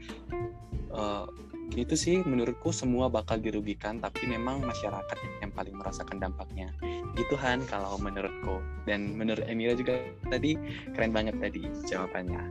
Uh, 0.92 1.28
itu 1.72 1.96
sih 1.96 2.20
menurutku 2.28 2.76
semua 2.76 3.08
bakal 3.08 3.40
dirugikan 3.40 4.04
tapi 4.04 4.28
memang 4.28 4.60
masyarakat 4.60 5.18
yang 5.40 5.56
paling 5.56 5.72
merasakan 5.72 6.20
dampaknya 6.20 6.76
itu 7.16 7.36
Han 7.40 7.64
kalau 7.64 7.96
menurutku 7.96 8.60
dan 8.84 9.16
menurut 9.16 9.48
Emira 9.48 9.72
juga 9.72 9.96
tadi 10.28 10.60
keren 10.92 11.16
banget 11.16 11.40
tadi 11.40 11.64
jawabannya 11.88 12.44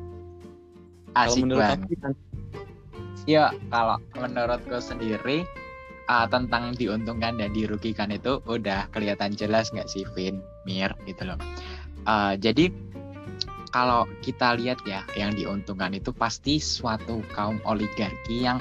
Asik 1.12 1.20
kalau 1.20 1.36
menurut 1.44 1.60
banget. 1.68 2.16
Ya, 3.28 3.52
kalau 3.68 4.00
menurutku 4.16 4.80
sendiri 4.80 5.44
uh, 6.08 6.26
tentang 6.26 6.72
diuntungkan 6.74 7.36
dan 7.36 7.52
dirugikan 7.52 8.10
itu 8.10 8.40
udah 8.48 8.88
kelihatan 8.90 9.36
jelas 9.36 9.68
nggak 9.70 9.86
sih, 9.86 10.08
Vin, 10.16 10.40
Mir, 10.64 10.90
gitu 11.04 11.28
loh. 11.28 11.38
Uh, 12.08 12.34
jadi 12.40 12.72
kalau 13.70 14.08
kita 14.24 14.58
lihat 14.58 14.82
ya, 14.88 15.06
yang 15.14 15.36
diuntungkan 15.36 15.94
itu 15.94 16.10
pasti 16.10 16.58
suatu 16.58 17.22
kaum 17.36 17.62
oligarki 17.68 18.42
yang 18.42 18.58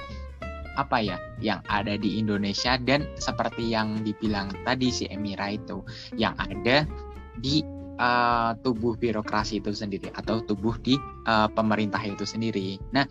apa 0.77 1.01
ya, 1.01 1.17
yang 1.41 1.59
ada 1.67 1.97
di 1.97 2.21
Indonesia 2.21 2.77
dan 2.79 3.03
seperti 3.17 3.73
yang 3.73 4.05
dibilang 4.05 4.53
tadi 4.63 4.93
si 4.93 5.09
Emira 5.09 5.49
itu, 5.51 5.81
yang 6.15 6.37
ada 6.37 6.85
di 7.39 7.65
uh, 7.99 8.55
tubuh 8.63 8.95
birokrasi 8.95 9.59
itu 9.59 9.75
sendiri 9.75 10.09
atau 10.15 10.39
tubuh 10.41 10.79
di 10.79 10.95
uh, 11.27 11.51
pemerintah 11.51 11.99
itu 12.01 12.23
sendiri. 12.23 12.79
Nah, 12.95 13.05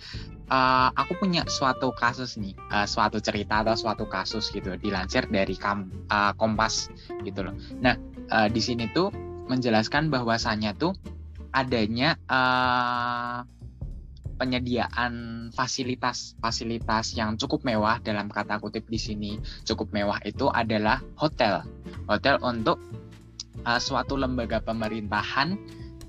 uh, 0.48 0.88
aku 0.96 1.20
punya 1.20 1.44
suatu 1.46 1.92
kasus 1.92 2.40
nih, 2.40 2.56
uh, 2.72 2.88
suatu 2.88 3.20
cerita 3.20 3.60
atau 3.60 3.76
suatu 3.76 4.08
kasus 4.08 4.48
gitu, 4.50 4.74
dilansir 4.80 5.28
dari 5.28 5.54
kam, 5.54 5.92
uh, 6.08 6.32
Kompas 6.34 6.88
gitu 7.22 7.46
loh. 7.46 7.54
Nah, 7.84 7.94
uh, 8.32 8.48
di 8.48 8.58
sini 8.64 8.88
tuh 8.90 9.12
menjelaskan 9.46 10.08
bahwasannya 10.08 10.74
tuh 10.76 10.96
adanya 11.52 12.16
uh, 12.28 13.44
penyediaan 14.38 15.48
fasilitas 15.50 16.38
fasilitas 16.38 17.18
yang 17.18 17.34
cukup 17.34 17.66
mewah 17.66 17.98
dalam 17.98 18.30
kata 18.30 18.62
kutip 18.62 18.86
di 18.86 18.96
sini 18.96 19.32
cukup 19.66 19.90
mewah 19.90 20.22
itu 20.22 20.46
adalah 20.46 21.02
hotel 21.18 21.66
hotel 22.06 22.38
untuk 22.46 22.78
uh, 23.64 23.80
suatu 23.80 24.14
lembaga 24.14 24.60
pemerintahan 24.62 25.56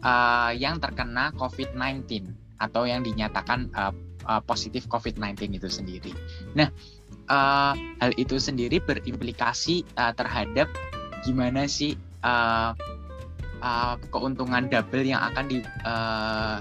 uh, 0.03 0.51
yang 0.53 0.77
terkena 0.77 1.31
COVID-19 1.37 2.29
atau 2.59 2.83
yang 2.83 3.01
dinyatakan 3.01 3.71
uh, 3.71 3.93
uh, 4.27 4.41
positif 4.43 4.85
COVID-19 4.91 5.57
itu 5.57 5.69
sendiri. 5.71 6.11
Nah, 6.53 6.69
uh, 7.31 7.73
hal 8.03 8.11
itu 8.19 8.35
sendiri 8.37 8.83
berimplikasi 8.83 9.87
uh, 9.95 10.11
terhadap 10.11 10.67
gimana 11.23 11.65
sih 11.65 11.95
uh, 12.23 12.75
uh, 13.63 13.95
keuntungan 14.11 14.67
double 14.67 15.03
yang 15.03 15.21
akan 15.31 15.45
di, 15.47 15.57
uh, 15.87 16.59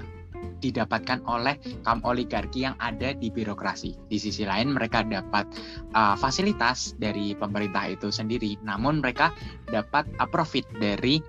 didapatkan 0.58 1.22
oleh 1.26 1.58
kaum 1.82 2.02
oligarki 2.04 2.66
yang 2.66 2.74
ada 2.82 3.14
di 3.14 3.30
birokrasi. 3.30 3.94
Di 4.10 4.18
sisi 4.18 4.42
lain 4.44 4.74
mereka 4.74 5.06
dapat 5.06 5.46
uh, 5.94 6.14
fasilitas 6.18 6.98
dari 6.98 7.34
pemerintah 7.34 7.88
itu 7.90 8.10
sendiri, 8.10 8.58
namun 8.62 9.00
mereka 9.02 9.32
dapat 9.70 10.06
uh, 10.18 10.28
profit 10.28 10.66
dari 10.78 11.22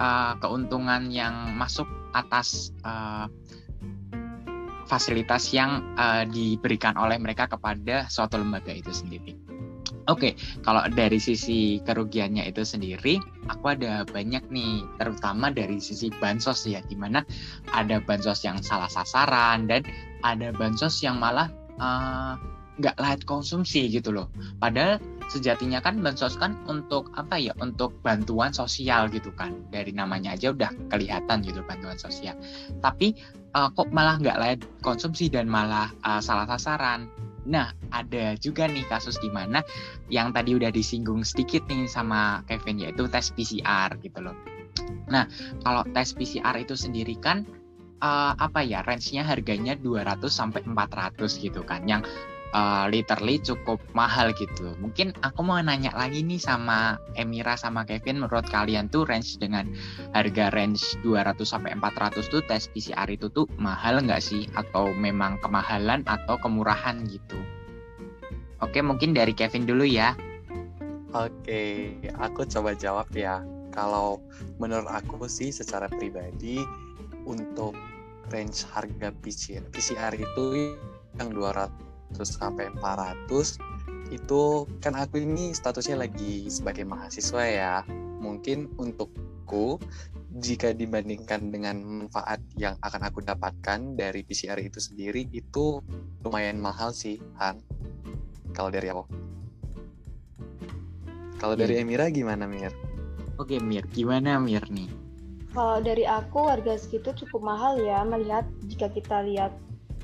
uh, 0.00 0.34
keuntungan 0.40 1.08
yang 1.12 1.54
masuk 1.56 1.86
atas 2.16 2.72
uh, 2.84 3.28
fasilitas 4.86 5.50
yang 5.50 5.82
uh, 5.98 6.22
diberikan 6.24 6.94
oleh 6.94 7.18
mereka 7.18 7.50
kepada 7.50 8.06
suatu 8.06 8.38
lembaga 8.38 8.70
itu 8.70 8.94
sendiri. 8.94 9.55
Oke, 10.06 10.32
okay, 10.38 10.62
kalau 10.62 10.86
dari 10.94 11.18
sisi 11.18 11.82
kerugiannya 11.82 12.46
itu 12.46 12.62
sendiri, 12.62 13.18
aku 13.50 13.74
ada 13.74 14.06
banyak 14.06 14.46
nih, 14.54 14.86
terutama 15.02 15.50
dari 15.50 15.82
sisi 15.82 16.14
bansos 16.14 16.62
ya, 16.62 16.78
di 16.86 16.94
mana 16.94 17.26
ada 17.74 17.98
bansos 17.98 18.46
yang 18.46 18.62
salah 18.62 18.86
sasaran 18.86 19.66
dan 19.66 19.82
ada 20.22 20.54
bansos 20.54 21.02
yang 21.02 21.18
malah 21.18 21.50
uh, 21.82 22.38
nggak 22.76 22.96
layak 23.00 23.22
konsumsi 23.24 23.88
gitu 23.88 24.12
loh. 24.12 24.28
Padahal 24.60 25.00
sejatinya 25.32 25.80
kan 25.80 25.98
bansos 25.98 26.36
kan 26.36 26.54
untuk 26.68 27.08
apa 27.16 27.40
ya? 27.40 27.56
Untuk 27.58 27.96
bantuan 28.04 28.52
sosial 28.52 29.08
gitu 29.08 29.32
kan. 29.32 29.56
Dari 29.72 29.90
namanya 29.96 30.36
aja 30.36 30.52
udah 30.52 30.70
kelihatan 30.92 31.40
gitu 31.42 31.64
bantuan 31.64 31.96
sosial. 31.96 32.36
Tapi 32.84 33.16
uh, 33.56 33.72
kok 33.72 33.88
malah 33.90 34.20
nggak 34.20 34.38
layak 34.38 34.60
konsumsi 34.84 35.32
dan 35.32 35.48
malah 35.48 35.88
uh, 36.04 36.20
salah 36.20 36.44
sasaran. 36.46 37.08
Nah, 37.46 37.70
ada 37.94 38.34
juga 38.36 38.66
nih 38.66 38.84
kasus 38.90 39.16
di 39.22 39.30
mana 39.30 39.62
yang 40.10 40.34
tadi 40.34 40.58
udah 40.58 40.74
disinggung 40.74 41.22
sedikit 41.22 41.64
nih 41.70 41.86
sama 41.86 42.42
Kevin 42.50 42.82
yaitu 42.82 43.06
tes 43.06 43.30
PCR 43.30 43.94
gitu 44.02 44.18
loh. 44.20 44.36
Nah, 45.08 45.30
kalau 45.62 45.86
tes 45.94 46.12
PCR 46.12 46.54
itu 46.58 46.74
sendiri 46.74 47.16
kan 47.16 47.46
uh, 48.02 48.34
apa 48.36 48.60
ya 48.66 48.82
range-nya 48.82 49.22
harganya 49.24 49.78
200 49.78 50.26
sampai 50.26 50.66
400 50.66 51.38
gitu 51.38 51.62
kan. 51.62 51.86
Yang 51.86 52.10
uh, 52.56 52.84
literally 52.88 53.36
cukup 53.36 53.76
mahal 53.92 54.32
gitu. 54.32 54.72
Mungkin 54.80 55.12
aku 55.20 55.44
mau 55.44 55.60
nanya 55.60 55.92
lagi 55.92 56.24
nih 56.24 56.40
sama 56.40 56.96
Emira 57.12 57.54
sama 57.60 57.84
Kevin 57.84 58.24
menurut 58.24 58.48
kalian 58.48 58.88
tuh 58.88 59.04
range 59.04 59.36
dengan 59.36 59.68
harga 60.16 60.48
range 60.56 60.96
200 61.04 61.36
sampai 61.44 61.76
400 61.76 62.32
tuh 62.32 62.40
tes 62.48 62.64
PCR 62.72 63.06
itu 63.12 63.28
tuh 63.28 63.44
mahal 63.60 64.00
nggak 64.00 64.24
sih 64.24 64.48
atau 64.56 64.96
memang 64.96 65.36
kemahalan 65.44 66.00
atau 66.08 66.40
kemurahan 66.40 67.04
gitu? 67.04 67.36
Oke, 68.64 68.80
mungkin 68.80 69.12
dari 69.12 69.36
Kevin 69.36 69.68
dulu 69.68 69.84
ya. 69.84 70.16
Oke, 71.12 71.92
aku 72.16 72.48
coba 72.48 72.72
jawab 72.72 73.12
ya. 73.12 73.44
Kalau 73.68 74.24
menurut 74.56 74.88
aku 74.88 75.28
sih 75.28 75.52
secara 75.52 75.84
pribadi 75.92 76.64
untuk 77.28 77.76
range 78.32 78.64
harga 78.72 79.12
PCR, 79.20 79.60
PCR 79.68 80.16
itu 80.16 80.76
yang 81.20 81.28
200 81.36 81.85
terus 82.14 82.36
sampai 82.36 82.70
400 82.78 83.58
itu 84.14 84.42
kan 84.78 84.94
aku 84.94 85.18
ini 85.18 85.50
statusnya 85.50 86.06
lagi 86.06 86.46
sebagai 86.46 86.86
mahasiswa 86.86 87.42
ya 87.42 87.74
mungkin 88.22 88.70
untukku 88.78 89.82
jika 90.36 90.76
dibandingkan 90.76 91.48
dengan 91.48 91.80
manfaat 91.80 92.38
yang 92.60 92.76
akan 92.84 93.02
aku 93.08 93.24
dapatkan 93.24 93.96
dari 93.96 94.22
PCR 94.22 94.60
itu 94.60 94.78
sendiri 94.78 95.26
itu 95.32 95.80
lumayan 96.22 96.60
mahal 96.60 96.94
sih 96.94 97.18
Han 97.40 97.58
kalau 98.54 98.70
dari 98.70 98.92
aku 98.92 99.26
kalau 101.36 101.54
dari 101.54 101.76
iya. 101.76 101.84
Emira 101.84 102.08
gimana 102.08 102.48
Mir? 102.48 102.72
Oke 103.36 103.60
Mir, 103.60 103.84
gimana 103.92 104.40
Mir 104.40 104.64
nih? 104.72 104.88
Kalau 105.52 105.80
dari 105.80 106.04
aku 106.04 106.48
warga 106.48 106.76
segitu 106.76 107.12
cukup 107.24 107.44
mahal 107.44 107.80
ya 107.80 108.04
melihat 108.04 108.44
jika 108.68 108.88
kita 108.92 109.24
lihat 109.24 109.52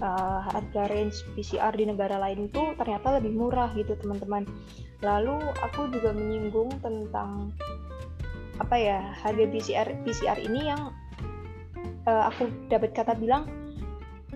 uh, 0.03 0.43
harga 0.51 0.91
range 0.91 1.23
PCR 1.39 1.73
di 1.73 1.87
negara 1.87 2.19
lain 2.19 2.51
itu 2.51 2.75
ternyata 2.75 3.23
lebih 3.23 3.33
murah 3.33 3.71
gitu 3.79 3.95
teman-teman. 3.97 4.45
Lalu 5.01 5.39
aku 5.63 5.89
juga 5.95 6.11
menyinggung 6.13 6.83
tentang 6.83 7.55
apa 8.61 8.77
ya 8.77 8.99
harga 9.25 9.49
PCR 9.49 9.89
PCR 10.05 10.39
ini 10.43 10.69
yang 10.69 10.93
uh, 12.05 12.29
aku 12.29 12.51
dapat 12.69 12.93
kata 12.93 13.17
bilang 13.17 13.49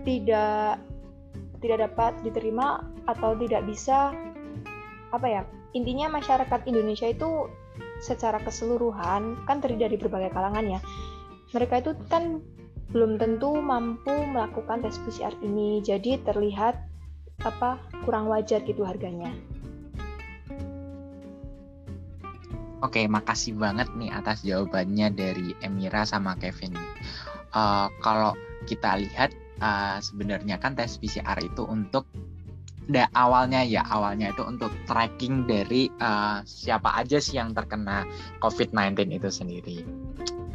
tidak 0.06 0.80
tidak 1.61 1.90
dapat 1.90 2.12
diterima 2.23 2.87
atau 3.11 3.35
tidak 3.38 3.66
bisa 3.66 4.14
apa 5.14 5.26
ya 5.26 5.42
intinya 5.75 6.11
masyarakat 6.11 6.66
Indonesia 6.66 7.06
itu 7.11 7.50
secara 8.00 8.40
keseluruhan 8.42 9.46
kan 9.49 9.58
terdiri 9.61 9.88
dari 9.88 9.96
berbagai 9.96 10.30
kalangan 10.32 10.66
ya 10.68 10.80
mereka 11.54 11.80
itu 11.80 11.92
kan 12.12 12.42
belum 12.90 13.18
tentu 13.18 13.58
mampu 13.58 14.14
melakukan 14.30 14.84
tes 14.84 14.98
PCR 15.02 15.34
ini 15.42 15.82
jadi 15.82 16.22
terlihat 16.22 16.78
apa 17.42 17.82
kurang 18.06 18.30
wajar 18.30 18.62
gitu 18.64 18.86
harganya 18.86 19.34
Oke, 22.84 23.08
makasih 23.08 23.56
banget 23.56 23.88
nih 23.96 24.12
atas 24.12 24.44
jawabannya 24.44 25.08
dari 25.16 25.56
Emira 25.64 26.04
sama 26.04 26.36
Kevin. 26.36 26.76
Uh, 27.56 27.88
kalau 28.04 28.36
kita 28.68 29.00
lihat 29.00 29.32
uh, 29.64 29.96
sebenarnya 29.96 30.60
kan 30.60 30.76
tes 30.76 31.00
PCR 31.00 31.40
itu 31.40 31.64
untuk 31.64 32.04
da, 32.86 33.08
awalnya 33.16 33.64
ya 33.64 33.80
awalnya 33.88 34.30
itu 34.30 34.44
untuk 34.44 34.68
tracking 34.84 35.48
dari 35.48 35.88
uh, 36.04 36.44
siapa 36.44 36.94
aja 37.00 37.16
sih 37.16 37.40
yang 37.40 37.56
terkena 37.56 38.04
COVID-19 38.44 39.08
itu 39.08 39.28
sendiri. 39.32 39.78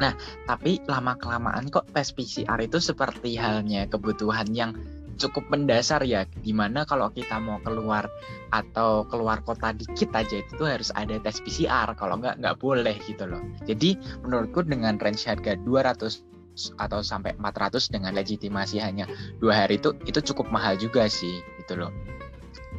Nah, 0.00 0.16
tapi 0.48 0.80
lama 0.88 1.18
kelamaan 1.18 1.68
kok 1.68 1.88
tes 1.92 2.14
PCR 2.14 2.58
itu 2.62 2.78
seperti 2.80 3.36
halnya 3.36 3.84
kebutuhan 3.90 4.48
yang 4.54 4.72
cukup 5.20 5.46
mendasar 5.52 6.02
ya. 6.06 6.24
Di 6.24 6.50
mana 6.56 6.88
kalau 6.88 7.12
kita 7.12 7.36
mau 7.38 7.60
keluar 7.60 8.08
atau 8.52 9.04
keluar 9.06 9.44
kota 9.44 9.72
dikit 9.76 10.12
aja 10.16 10.40
itu 10.40 10.52
tuh 10.56 10.68
harus 10.68 10.90
ada 10.96 11.16
tes 11.20 11.38
PCR 11.40 11.92
kalau 11.96 12.18
nggak 12.18 12.40
nggak 12.40 12.56
boleh 12.58 12.96
gitu 13.04 13.28
loh. 13.28 13.42
Jadi 13.68 13.96
menurutku 14.24 14.64
dengan 14.64 14.96
range 14.96 15.28
harga 15.28 15.56
200 15.60 16.32
atau 16.76 17.00
sampai 17.00 17.32
400 17.40 17.88
dengan 17.88 18.12
legitimasi 18.12 18.76
hanya 18.76 19.08
dua 19.40 19.64
hari 19.64 19.80
itu 19.80 19.96
itu 20.04 20.20
cukup 20.32 20.52
mahal 20.52 20.76
juga 20.76 21.08
sih 21.08 21.40
gitu 21.64 21.80
loh. 21.80 21.92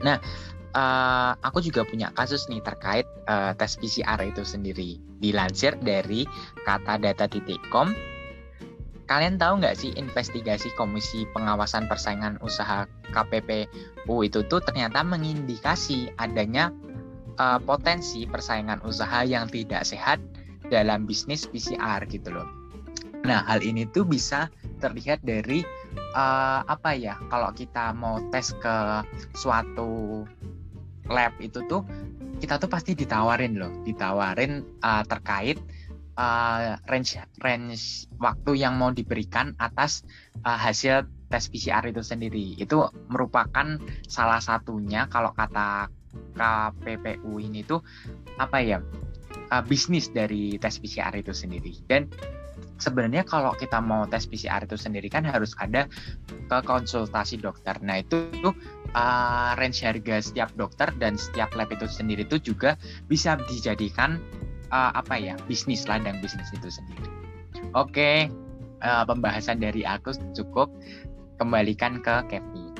Nah 0.05 0.21
uh, 0.77 1.33
aku 1.41 1.61
juga 1.63 1.81
punya 1.81 2.13
kasus 2.13 2.45
nih 2.49 2.61
terkait 2.61 3.09
uh, 3.25 3.57
tes 3.57 3.77
PCR 3.81 4.19
itu 4.21 4.45
sendiri 4.45 5.01
dilansir 5.23 5.79
dari 5.79 6.27
kata 6.67 6.99
data.com 6.99 7.95
kalian 9.07 9.39
tahu 9.39 9.63
nggak 9.63 9.75
sih 9.79 9.91
investigasi 9.95 10.71
Komisi 10.75 11.27
Pengawasan 11.31 11.87
Persaingan 11.87 12.39
Usaha 12.43 12.87
KPPU 13.11 14.15
itu 14.23 14.43
tuh 14.47 14.59
ternyata 14.63 15.03
mengindikasi 15.03 16.11
adanya 16.19 16.71
uh, 17.37 17.59
potensi 17.61 18.25
persaingan 18.25 18.81
usaha 18.83 19.25
yang 19.25 19.49
tidak 19.49 19.85
sehat 19.85 20.19
dalam 20.71 21.05
bisnis 21.05 21.45
PCR 21.45 22.01
gitu 22.09 22.33
loh. 22.33 22.47
Nah 23.23 23.45
hal 23.47 23.63
ini 23.63 23.87
tuh 23.87 24.03
bisa 24.03 24.51
terlihat 24.83 25.23
dari 25.23 25.63
uh, 26.15 26.61
apa 26.67 26.95
ya 26.95 27.15
kalau 27.31 27.51
kita 27.55 27.95
mau 27.95 28.19
tes 28.33 28.51
ke 28.57 28.77
suatu 29.35 30.23
lab 31.07 31.35
itu 31.39 31.63
tuh 31.67 31.83
kita 32.43 32.59
tuh 32.59 32.67
pasti 32.67 32.91
ditawarin 32.91 33.55
loh, 33.55 33.71
ditawarin 33.87 34.67
uh, 34.83 35.07
terkait 35.07 35.63
uh, 36.19 36.75
range 36.91 37.15
range 37.39 38.11
waktu 38.19 38.59
yang 38.59 38.75
mau 38.75 38.91
diberikan 38.91 39.55
atas 39.63 40.03
uh, 40.43 40.59
hasil 40.59 41.07
tes 41.31 41.47
PCR 41.47 41.87
itu 41.87 42.03
sendiri. 42.03 42.59
Itu 42.59 42.91
merupakan 43.07 43.79
salah 44.11 44.43
satunya 44.43 45.07
kalau 45.07 45.31
kata 45.31 45.87
KPPU 46.35 47.39
ini 47.39 47.63
tuh 47.63 47.79
apa 48.35 48.59
ya? 48.59 48.83
Uh, 49.47 49.63
bisnis 49.63 50.11
dari 50.11 50.59
tes 50.59 50.83
PCR 50.83 51.15
itu 51.15 51.31
sendiri. 51.31 51.71
Dan 51.87 52.11
sebenarnya 52.75 53.23
kalau 53.23 53.55
kita 53.55 53.79
mau 53.79 54.03
tes 54.03 54.27
PCR 54.27 54.67
itu 54.67 54.75
sendiri 54.75 55.07
kan 55.07 55.23
harus 55.23 55.55
ada 55.63 55.87
ke 56.27 56.57
konsultasi 56.67 57.39
dokter. 57.39 57.79
Nah, 57.79 58.03
itu 58.03 58.27
tuh 58.43 58.51
uh, 58.93 59.57
range 59.57 59.81
harga 59.85 60.21
setiap 60.21 60.49
dokter 60.57 60.89
dan 60.97 61.17
setiap 61.17 61.53
lab 61.53 61.69
itu 61.69 61.85
sendiri 61.85 62.25
itu 62.25 62.39
juga 62.41 62.77
bisa 63.09 63.37
dijadikan 63.49 64.21
uh, 64.73 64.93
apa 64.95 65.17
ya 65.19 65.35
bisnis 65.45 65.85
ladang 65.85 66.17
bisnis 66.21 66.49
itu 66.53 66.69
sendiri. 66.69 67.09
Oke, 67.73 68.29
uh, 68.81 69.03
pembahasan 69.05 69.61
dari 69.61 69.85
aku 69.85 70.13
cukup. 70.33 70.69
Kembalikan 71.41 71.99
ke 71.99 72.29
Kevin. 72.29 72.71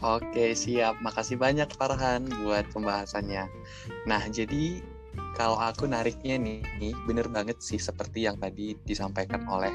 Oke, 0.00 0.54
siap. 0.54 0.96
Makasih 1.02 1.36
banyak 1.36 1.68
Farhan 1.74 2.24
buat 2.42 2.70
pembahasannya. 2.72 3.50
Nah, 4.06 4.22
jadi 4.30 4.80
kalau 5.38 5.54
aku 5.58 5.86
nariknya 5.86 6.34
nih, 6.38 6.92
bener 7.06 7.30
banget 7.30 7.62
sih 7.62 7.78
seperti 7.78 8.26
yang 8.26 8.38
tadi 8.42 8.74
disampaikan 8.82 9.46
oleh 9.46 9.70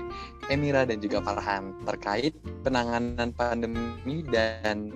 Emira 0.52 0.84
dan 0.84 1.00
juga 1.00 1.24
Farhan 1.24 1.78
terkait 1.88 2.36
penanganan 2.68 3.32
pandemi 3.32 4.24
dan 4.28 4.92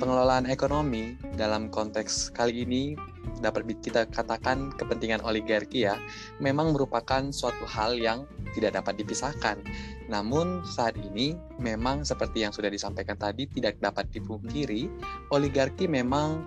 pengelolaan 0.00 0.50
ekonomi 0.50 1.14
dalam 1.38 1.70
konteks 1.70 2.34
kali 2.34 2.66
ini 2.66 2.98
dapat 3.38 3.66
kita 3.82 4.06
katakan 4.10 4.74
kepentingan 4.74 5.22
oligarki 5.22 5.86
ya 5.86 5.98
memang 6.38 6.74
merupakan 6.74 7.30
suatu 7.30 7.66
hal 7.66 7.94
yang 7.98 8.26
tidak 8.54 8.76
dapat 8.78 9.00
dipisahkan. 9.00 9.62
Namun 10.10 10.66
saat 10.66 10.98
ini 10.98 11.38
memang 11.56 12.04
seperti 12.04 12.44
yang 12.44 12.52
sudah 12.52 12.68
disampaikan 12.68 13.16
tadi 13.16 13.48
tidak 13.48 13.80
dapat 13.80 14.10
dipungkiri 14.12 14.90
oligarki 15.32 15.88
memang 15.88 16.44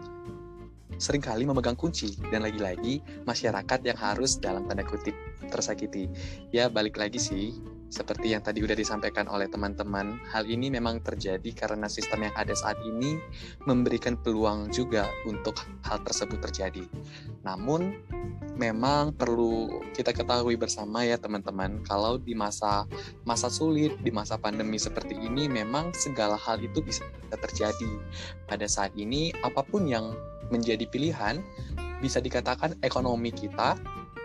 sering 0.95 1.23
kali 1.23 1.43
memegang 1.43 1.75
kunci 1.75 2.15
dan 2.31 2.45
lagi-lagi 2.45 3.03
masyarakat 3.27 3.79
yang 3.83 3.97
harus 3.99 4.39
dalam 4.39 4.67
tanda 4.69 4.85
kutip 4.87 5.15
tersakiti. 5.51 6.09
Ya 6.49 6.71
balik 6.71 6.97
lagi 6.97 7.19
sih 7.19 7.55
seperti 7.95 8.33
yang 8.33 8.43
tadi 8.43 8.65
udah 8.65 8.75
disampaikan 8.75 9.29
oleh 9.29 9.45
teman-teman, 9.47 10.19
hal 10.33 10.43
ini 10.49 10.73
memang 10.73 10.99
terjadi 11.05 11.47
karena 11.55 11.85
sistem 11.85 12.27
yang 12.27 12.35
ada 12.35 12.51
saat 12.51 12.75
ini 12.83 13.15
memberikan 13.63 14.17
peluang 14.17 14.73
juga 14.73 15.07
untuk 15.23 15.55
hal 15.85 16.03
tersebut 16.03 16.43
terjadi. 16.49 16.83
Namun, 17.47 17.95
memang 18.59 19.13
perlu 19.13 19.85
kita 19.93 20.11
ketahui 20.11 20.59
bersama 20.59 21.07
ya 21.07 21.15
teman-teman, 21.15 21.85
kalau 21.87 22.17
di 22.19 22.33
masa 22.33 22.83
masa 23.23 23.53
sulit, 23.53 23.95
di 24.01 24.09
masa 24.09 24.35
pandemi 24.35 24.75
seperti 24.75 25.15
ini, 25.15 25.45
memang 25.47 25.93
segala 25.93 26.35
hal 26.35 26.59
itu 26.59 26.81
bisa 26.81 27.05
terjadi. 27.31 28.01
Pada 28.49 28.65
saat 28.67 28.91
ini, 28.97 29.31
apa 29.39 29.61
pun 29.63 29.85
yang 29.85 30.11
menjadi 30.53 30.85
pilihan, 30.89 31.41
bisa 31.99 32.21
dikatakan 32.21 32.77
ekonomi 32.85 33.31
kita 33.33 33.77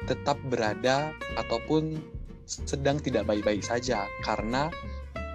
tetap 0.09 0.41
berada 0.49 1.13
ataupun 1.37 2.01
sedang 2.49 2.99
tidak 2.99 3.31
baik-baik 3.31 3.63
saja 3.63 4.11
karena 4.27 4.73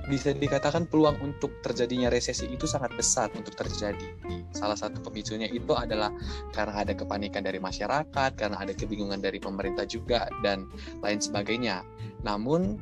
bisa 0.05 0.37
dikatakan 0.37 0.85
peluang 0.85 1.17
untuk 1.21 1.49
terjadinya 1.65 2.13
resesi 2.13 2.45
itu 2.45 2.69
sangat 2.69 2.93
besar 2.93 3.33
untuk 3.33 3.57
terjadi. 3.57 4.05
Salah 4.53 4.77
satu 4.77 5.01
pemicunya 5.01 5.49
itu 5.49 5.73
adalah 5.73 6.13
karena 6.53 6.85
ada 6.85 6.93
kepanikan 6.93 7.41
dari 7.41 7.57
masyarakat, 7.57 8.37
karena 8.37 8.57
ada 8.61 8.73
kebingungan 8.77 9.17
dari 9.17 9.41
pemerintah 9.41 9.83
juga, 9.89 10.29
dan 10.45 10.69
lain 11.01 11.17
sebagainya. 11.17 11.81
Namun, 12.21 12.77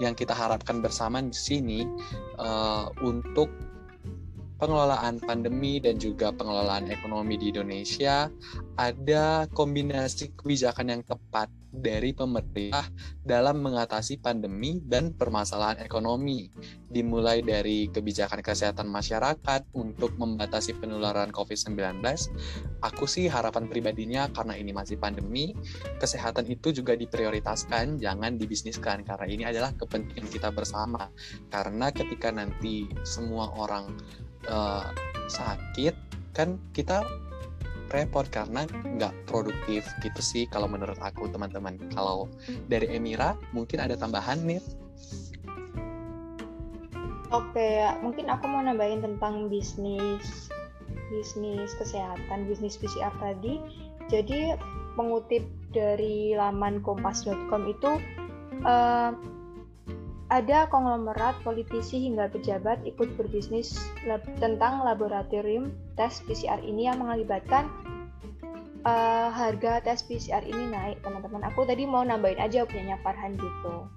yang 0.00 0.16
kita 0.16 0.32
harapkan 0.32 0.80
bersama 0.80 1.20
di 1.20 1.36
sini 1.36 1.84
uh, 2.40 2.88
untuk 3.04 3.50
pengelolaan 4.58 5.22
pandemi 5.22 5.78
dan 5.78 5.96
juga 5.96 6.34
pengelolaan 6.34 6.90
ekonomi 6.90 7.38
di 7.38 7.54
Indonesia 7.54 8.26
ada 8.74 9.46
kombinasi 9.54 10.34
kebijakan 10.34 10.92
yang 10.98 11.02
tepat 11.06 11.48
dari 11.68 12.16
pemerintah 12.16 12.88
dalam 13.20 13.60
mengatasi 13.60 14.18
pandemi 14.24 14.80
dan 14.80 15.12
permasalahan 15.12 15.76
ekonomi, 15.84 16.48
dimulai 16.88 17.44
dari 17.44 17.92
kebijakan 17.92 18.40
kesehatan 18.40 18.88
masyarakat 18.88 19.68
untuk 19.76 20.16
membatasi 20.16 20.80
penularan 20.80 21.28
COVID-19. 21.28 22.00
Aku 22.80 23.04
sih 23.04 23.28
harapan 23.28 23.68
pribadinya 23.68 24.32
karena 24.32 24.56
ini 24.56 24.72
masih 24.72 24.96
pandemi, 24.96 25.52
kesehatan 26.00 26.48
itu 26.48 26.72
juga 26.72 26.96
diprioritaskan, 26.96 28.00
jangan 28.00 28.40
dibisniskan 28.40 29.04
karena 29.04 29.26
ini 29.28 29.44
adalah 29.44 29.76
kepentingan 29.76 30.28
kita 30.32 30.48
bersama. 30.48 31.12
Karena 31.52 31.92
ketika 31.92 32.32
nanti 32.32 32.88
semua 33.04 33.52
orang 33.52 33.92
uh, 34.48 34.90
sakit, 35.28 35.94
kan 36.32 36.56
kita 36.72 37.04
repot 37.88 38.28
karena 38.28 38.68
nggak 38.68 39.12
produktif 39.24 39.88
gitu 40.04 40.20
sih 40.20 40.44
kalau 40.48 40.68
menurut 40.68 40.96
aku 41.00 41.28
teman-teman. 41.28 41.80
Kalau 41.92 42.28
dari 42.68 42.92
Emira 42.92 43.36
mungkin 43.56 43.80
ada 43.80 43.96
tambahan 43.96 44.44
nih. 44.44 44.60
Oke, 47.28 47.84
mungkin 48.00 48.32
aku 48.32 48.48
mau 48.48 48.64
nambahin 48.64 49.04
tentang 49.04 49.52
bisnis 49.52 50.48
bisnis 51.12 51.72
kesehatan, 51.76 52.48
bisnis 52.48 52.76
PCR 52.76 53.12
tadi. 53.20 53.60
Jadi 54.08 54.56
mengutip 54.96 55.44
dari 55.76 56.32
laman 56.32 56.80
kompas.com 56.80 57.68
itu 57.68 58.00
uh, 58.64 59.12
ada 60.28 60.68
konglomerat 60.68 61.40
politisi 61.40 62.04
hingga 62.04 62.28
pejabat 62.28 62.84
ikut 62.84 63.16
berbisnis 63.16 63.80
lab 64.04 64.20
tentang 64.36 64.84
laboratorium 64.84 65.72
tes 65.96 66.20
PCR 66.28 66.60
ini 66.60 66.84
yang 66.84 67.00
mengakibatkan 67.00 67.64
uh, 68.84 69.32
harga 69.32 69.80
tes 69.80 70.04
PCR 70.04 70.44
ini 70.44 70.68
naik 70.68 71.00
teman-teman 71.00 71.48
aku 71.48 71.64
tadi 71.64 71.88
mau 71.88 72.04
nambahin 72.04 72.44
aja 72.44 72.68
punyanya 72.68 73.00
Farhan 73.00 73.40
gitu 73.40 73.88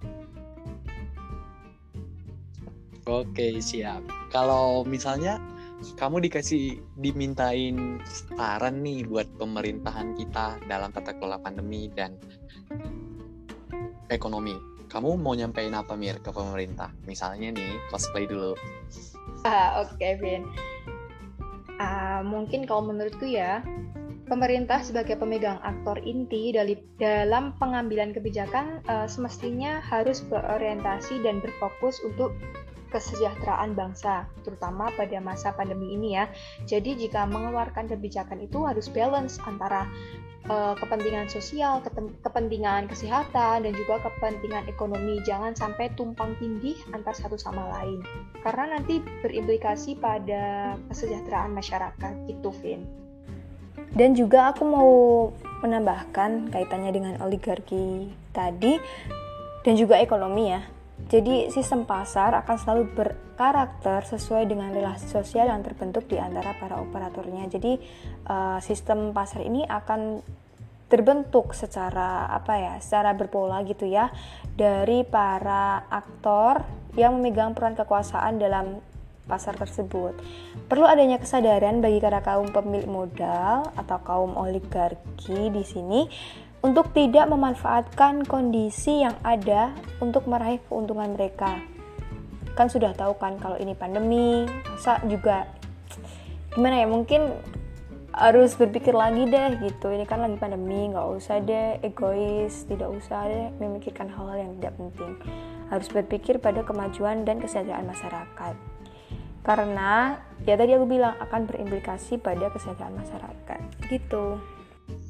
Oke 3.09 3.57
siap. 3.57 4.05
Kalau 4.29 4.85
misalnya 4.85 5.41
kamu 5.97 6.29
dikasih 6.29 6.77
dimintain 7.01 7.97
saran 8.37 8.85
nih 8.85 9.09
buat 9.09 9.25
pemerintahan 9.41 10.13
kita 10.13 10.61
dalam 10.69 10.93
tata 10.93 11.17
kelola 11.17 11.41
pandemi 11.41 11.89
dan 11.89 12.13
ekonomi 14.13 14.53
kamu 14.91 15.15
mau 15.15 15.31
nyampein 15.31 15.71
apa 15.71 15.95
Mir 15.95 16.19
ke 16.19 16.35
pemerintah? 16.35 16.91
Misalnya 17.07 17.55
nih, 17.55 17.79
cosplay 17.87 18.27
dulu. 18.27 18.59
Ah, 19.47 19.79
Oke, 19.79 19.95
okay, 19.95 20.13
Vin. 20.19 20.43
Uh, 21.79 22.21
mungkin 22.27 22.67
kalau 22.67 22.91
menurutku 22.91 23.23
ya, 23.25 23.63
pemerintah 24.27 24.83
sebagai 24.83 25.15
pemegang 25.15 25.57
aktor 25.63 25.95
inti 26.03 26.51
dari, 26.51 26.75
dalam 26.99 27.55
pengambilan 27.57 28.11
kebijakan 28.11 28.83
uh, 28.91 29.07
semestinya 29.07 29.79
harus 29.79 30.21
berorientasi 30.27 31.23
dan 31.23 31.39
berfokus 31.39 32.03
untuk 32.03 32.35
kesejahteraan 32.91 33.73
bangsa, 33.73 34.27
terutama 34.43 34.91
pada 34.93 35.17
masa 35.23 35.55
pandemi 35.55 35.95
ini 35.95 36.19
ya. 36.19 36.27
Jadi 36.67 36.99
jika 36.99 37.23
mengeluarkan 37.23 37.87
kebijakan 37.87 38.43
itu 38.43 38.67
harus 38.67 38.91
balance 38.91 39.39
antara 39.47 39.87
uh, 40.51 40.75
kepentingan 40.75 41.31
sosial, 41.31 41.79
kepentingan 42.21 42.91
kesehatan, 42.91 43.63
dan 43.63 43.73
juga 43.73 44.03
kepentingan 44.03 44.67
ekonomi. 44.67 45.23
Jangan 45.23 45.55
sampai 45.55 45.89
tumpang 45.95 46.35
tindih 46.37 46.75
antar 46.91 47.15
satu 47.15 47.39
sama 47.39 47.71
lain, 47.79 48.03
karena 48.43 48.77
nanti 48.77 48.99
berimplikasi 49.23 49.95
pada 49.97 50.75
kesejahteraan 50.91 51.55
masyarakat. 51.55 52.13
Itu, 52.27 52.51
Vin. 52.59 52.83
Dan 53.91 54.15
juga 54.15 54.55
aku 54.55 54.63
mau 54.63 54.91
menambahkan 55.63 56.51
kaitannya 56.51 56.91
dengan 56.95 57.15
oligarki 57.19 58.07
tadi 58.31 58.79
dan 59.67 59.73
juga 59.75 59.99
ekonomi 59.99 60.47
ya. 60.47 60.63
Jadi 61.07 61.49
sistem 61.49 61.87
pasar 61.87 62.35
akan 62.43 62.55
selalu 62.59 62.83
berkarakter 62.93 64.03
sesuai 64.05 64.45
dengan 64.45 64.69
relasi 64.75 65.07
sosial 65.09 65.49
yang 65.49 65.63
terbentuk 65.63 66.05
di 66.05 66.19
antara 66.19 66.53
para 66.59 66.77
operatornya. 66.79 67.47
Jadi 67.49 67.79
uh, 68.27 68.59
sistem 68.59 69.15
pasar 69.15 69.41
ini 69.41 69.65
akan 69.65 70.21
terbentuk 70.91 71.55
secara 71.55 72.27
apa 72.27 72.53
ya, 72.59 72.73
secara 72.83 73.15
berpola 73.15 73.63
gitu 73.63 73.87
ya 73.87 74.11
dari 74.59 75.07
para 75.07 75.87
aktor 75.87 76.67
yang 76.99 77.15
memegang 77.15 77.55
peran 77.55 77.79
kekuasaan 77.79 78.35
dalam 78.35 78.83
pasar 79.23 79.55
tersebut. 79.55 80.19
Perlu 80.67 80.83
adanya 80.83 81.15
kesadaran 81.15 81.79
bagi 81.79 82.03
para 82.03 82.19
kaum 82.19 82.51
pemilik 82.51 82.91
modal 82.91 83.71
atau 83.79 83.97
kaum 84.03 84.35
oligarki 84.35 85.47
di 85.47 85.63
sini 85.63 86.03
untuk 86.61 86.93
tidak 86.93 87.25
memanfaatkan 87.25 88.21
kondisi 88.29 89.01
yang 89.01 89.17
ada 89.25 89.73
untuk 89.97 90.29
meraih 90.29 90.61
keuntungan 90.69 91.17
mereka. 91.17 91.57
Kan 92.53 92.69
sudah 92.69 92.93
tahu 92.93 93.17
kan 93.17 93.41
kalau 93.41 93.57
ini 93.57 93.73
pandemi, 93.73 94.45
masa 94.69 95.01
juga 95.09 95.49
gimana 96.53 96.83
ya 96.83 96.87
mungkin 96.87 97.33
harus 98.13 98.53
berpikir 98.53 98.93
lagi 98.93 99.25
deh 99.25 99.57
gitu. 99.57 99.89
Ini 99.89 100.05
kan 100.05 100.21
lagi 100.21 100.37
pandemi 100.37 100.93
nggak 100.93 101.07
usah 101.17 101.41
deh 101.41 101.81
egois 101.81 102.69
tidak 102.69 102.93
usah 102.93 103.25
deh 103.25 103.49
memikirkan 103.57 104.05
hal-hal 104.13 104.45
yang 104.45 104.53
tidak 104.61 104.73
penting. 104.77 105.13
Harus 105.73 105.87
berpikir 105.89 106.37
pada 106.37 106.61
kemajuan 106.61 107.25
dan 107.25 107.41
kesejahteraan 107.41 107.89
masyarakat. 107.89 108.55
Karena 109.41 110.21
ya 110.45 110.53
tadi 110.53 110.77
aku 110.77 110.85
bilang 110.85 111.17
akan 111.17 111.49
berimplikasi 111.49 112.21
pada 112.21 112.53
kesejahteraan 112.53 113.01
masyarakat. 113.01 113.61
Gitu 113.89 114.37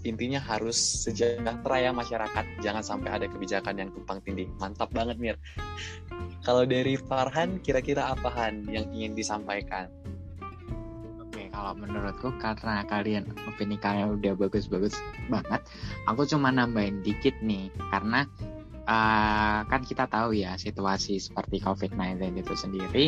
intinya 0.01 0.41
harus 0.41 0.75
sejahtera 0.77 1.77
ya 1.77 1.91
masyarakat. 1.93 2.45
Jangan 2.61 2.83
sampai 2.83 3.09
ada 3.13 3.25
kebijakan 3.29 3.75
yang 3.77 3.89
tumpang 3.93 4.19
tindih. 4.25 4.49
Mantap 4.57 4.89
banget 4.93 5.17
Mir. 5.21 5.37
Kalau 6.41 6.65
dari 6.65 6.97
Farhan 6.97 7.61
kira-kira 7.61 8.09
apa 8.09 8.29
Han 8.33 8.65
yang 8.65 8.89
ingin 8.89 9.13
disampaikan? 9.13 9.89
Oke 11.21 11.47
kalau 11.53 11.77
menurutku 11.77 12.33
karena 12.41 12.81
kalian 12.89 13.29
opini 13.45 13.77
kalian 13.77 14.17
udah 14.17 14.33
bagus-bagus 14.35 14.97
banget 15.29 15.61
aku 16.09 16.25
cuma 16.25 16.49
nambahin 16.49 17.05
dikit 17.05 17.37
nih. 17.45 17.69
Karena 17.93 18.25
uh, 18.87 19.65
kan 19.65 19.81
kita 19.85 20.07
tahu 20.07 20.37
ya 20.37 20.57
situasi 20.57 21.21
seperti 21.21 21.61
COVID-19 21.61 22.41
itu 22.41 22.53
sendiri 22.53 23.05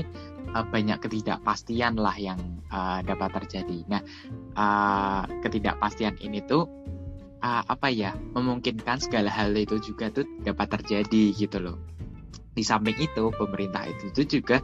uh, 0.53 0.65
banyak 0.67 0.99
ketidakpastian 1.01 1.97
lah 1.97 2.15
yang 2.17 2.39
uh, 2.69 2.99
dapat 3.05 3.43
terjadi. 3.43 3.85
Nah, 3.89 4.01
uh, 4.57 5.23
ketidakpastian 5.41 6.17
ini 6.21 6.41
tuh 6.45 6.69
uh, 7.43 7.63
apa 7.67 7.91
ya 7.91 8.15
memungkinkan 8.33 9.03
segala 9.03 9.29
hal 9.29 9.53
itu 9.53 9.77
juga 9.81 10.09
tuh 10.09 10.25
dapat 10.41 10.79
terjadi 10.79 11.23
gitu 11.35 11.57
loh. 11.59 11.77
Di 12.53 12.61
samping 12.61 12.97
itu 13.01 13.33
pemerintah 13.33 13.89
itu 13.89 14.13
tuh 14.13 14.25
juga 14.29 14.57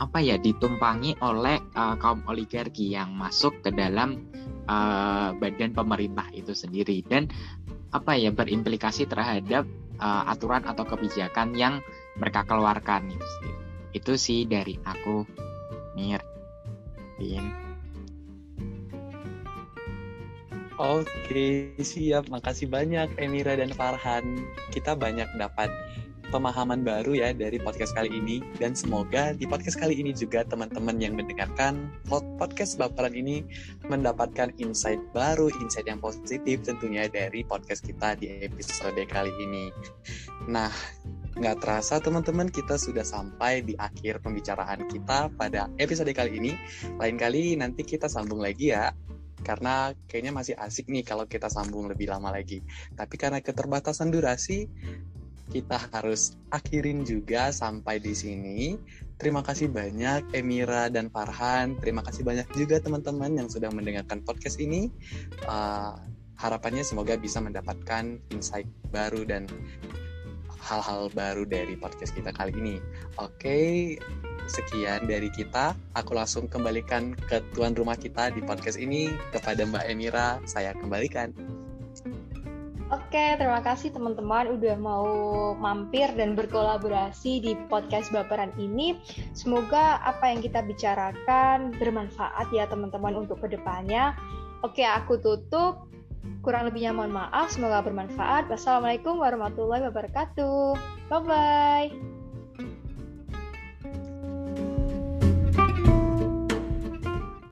apa 0.00 0.18
ya 0.24 0.40
ditumpangi 0.40 1.20
oleh 1.20 1.60
uh, 1.76 1.94
kaum 2.00 2.24
oligarki 2.24 2.96
yang 2.96 3.12
masuk 3.12 3.60
ke 3.60 3.68
dalam 3.68 4.32
uh, 4.64 5.36
badan 5.36 5.76
pemerintah 5.76 6.24
itu 6.32 6.56
sendiri 6.56 7.04
dan 7.04 7.28
apa 7.92 8.16
ya 8.16 8.32
berimplikasi 8.32 9.04
terhadap 9.04 9.68
uh, 10.00 10.24
aturan 10.32 10.64
atau 10.64 10.88
kebijakan 10.88 11.52
yang 11.52 11.84
mereka 12.16 12.48
keluarkan 12.48 13.12
itu 13.12 13.26
sendiri. 13.38 13.58
Itu 13.90 14.12
sih 14.16 14.48
dari 14.48 14.80
aku, 14.86 15.26
Mir, 15.98 16.22
Bin. 17.20 17.70
Oke, 20.80 21.76
siap. 21.76 22.32
Makasih 22.32 22.72
banyak 22.72 23.20
Emira 23.20 23.52
dan 23.52 23.68
Farhan. 23.76 24.48
Kita 24.72 24.96
banyak 24.96 25.28
dapat 25.36 25.68
pemahaman 26.30 26.86
baru 26.86 27.18
ya 27.18 27.34
dari 27.34 27.58
podcast 27.58 27.92
kali 27.92 28.08
ini 28.08 28.38
dan 28.62 28.72
semoga 28.72 29.34
di 29.34 29.44
podcast 29.44 29.76
kali 29.76 29.98
ini 29.98 30.14
juga 30.14 30.46
teman-teman 30.46 30.96
yang 31.02 31.18
mendengarkan 31.18 31.90
podcast 32.38 32.78
baperan 32.78 33.12
ini 33.12 33.42
mendapatkan 33.90 34.54
insight 34.62 35.02
baru, 35.10 35.50
insight 35.58 35.90
yang 35.90 35.98
positif 35.98 36.62
tentunya 36.62 37.10
dari 37.10 37.42
podcast 37.42 37.82
kita 37.82 38.14
di 38.14 38.46
episode 38.46 39.02
kali 39.10 39.34
ini. 39.42 39.74
Nah, 40.46 40.70
nggak 41.34 41.56
terasa 41.58 41.98
teman-teman 41.98 42.46
kita 42.46 42.78
sudah 42.78 43.02
sampai 43.02 43.66
di 43.66 43.74
akhir 43.74 44.22
pembicaraan 44.22 44.86
kita 44.86 45.34
pada 45.34 45.66
episode 45.82 46.10
kali 46.14 46.38
ini. 46.38 46.52
Lain 47.02 47.18
kali 47.18 47.58
nanti 47.58 47.82
kita 47.82 48.06
sambung 48.06 48.38
lagi 48.38 48.70
ya 48.70 48.94
karena 49.40 49.96
kayaknya 50.06 50.32
masih 50.36 50.54
asik 50.60 50.86
nih 50.92 51.02
kalau 51.02 51.24
kita 51.24 51.48
sambung 51.48 51.88
lebih 51.88 52.12
lama 52.12 52.30
lagi. 52.30 52.60
Tapi 52.92 53.16
karena 53.16 53.40
keterbatasan 53.40 54.12
durasi, 54.12 54.68
kita 55.50 55.76
harus 55.90 56.38
akhirin 56.54 57.02
juga 57.02 57.50
sampai 57.50 57.98
di 57.98 58.14
sini. 58.14 58.78
Terima 59.20 59.44
kasih 59.44 59.68
banyak 59.68 60.32
Emira 60.32 60.88
dan 60.88 61.12
Farhan. 61.12 61.76
Terima 61.76 62.00
kasih 62.00 62.24
banyak 62.24 62.48
juga 62.56 62.80
teman-teman 62.80 63.36
yang 63.36 63.48
sudah 63.52 63.68
mendengarkan 63.68 64.24
podcast 64.24 64.56
ini. 64.56 64.88
Uh, 65.44 65.92
harapannya 66.40 66.80
semoga 66.80 67.20
bisa 67.20 67.36
mendapatkan 67.42 68.16
insight 68.32 68.64
baru 68.88 69.28
dan 69.28 69.44
hal-hal 70.60 71.12
baru 71.12 71.44
dari 71.44 71.76
podcast 71.76 72.16
kita 72.16 72.32
kali 72.32 72.56
ini. 72.56 72.76
Oke, 73.20 73.96
sekian 74.48 75.04
dari 75.04 75.28
kita. 75.28 75.76
Aku 75.96 76.16
langsung 76.16 76.48
kembalikan 76.48 77.12
ke 77.12 77.44
tuan 77.52 77.76
rumah 77.76 78.00
kita 78.00 78.32
di 78.32 78.40
podcast 78.40 78.80
ini 78.80 79.12
kepada 79.36 79.68
Mbak 79.68 79.84
Emira. 79.84 80.40
Saya 80.48 80.72
kembalikan. 80.72 81.59
Oke, 82.90 83.38
terima 83.38 83.62
kasih 83.62 83.94
teman-teman 83.94 84.50
udah 84.50 84.74
mau 84.74 85.06
mampir 85.54 86.10
dan 86.18 86.34
berkolaborasi 86.34 87.38
di 87.38 87.54
podcast 87.70 88.10
Baperan 88.10 88.50
ini. 88.58 88.98
Semoga 89.30 90.02
apa 90.02 90.26
yang 90.26 90.42
kita 90.42 90.58
bicarakan 90.66 91.70
bermanfaat 91.78 92.50
ya 92.50 92.66
teman-teman 92.66 93.14
untuk 93.14 93.38
ke 93.46 93.54
depannya. 93.54 94.18
Oke, 94.66 94.82
aku 94.82 95.22
tutup. 95.22 95.86
Kurang 96.42 96.66
lebihnya 96.66 96.90
mohon 96.90 97.14
maaf, 97.14 97.54
semoga 97.54 97.78
bermanfaat. 97.78 98.50
Wassalamualaikum 98.50 99.22
warahmatullahi 99.22 99.86
wabarakatuh. 99.86 100.74
Bye-bye. 101.06 102.19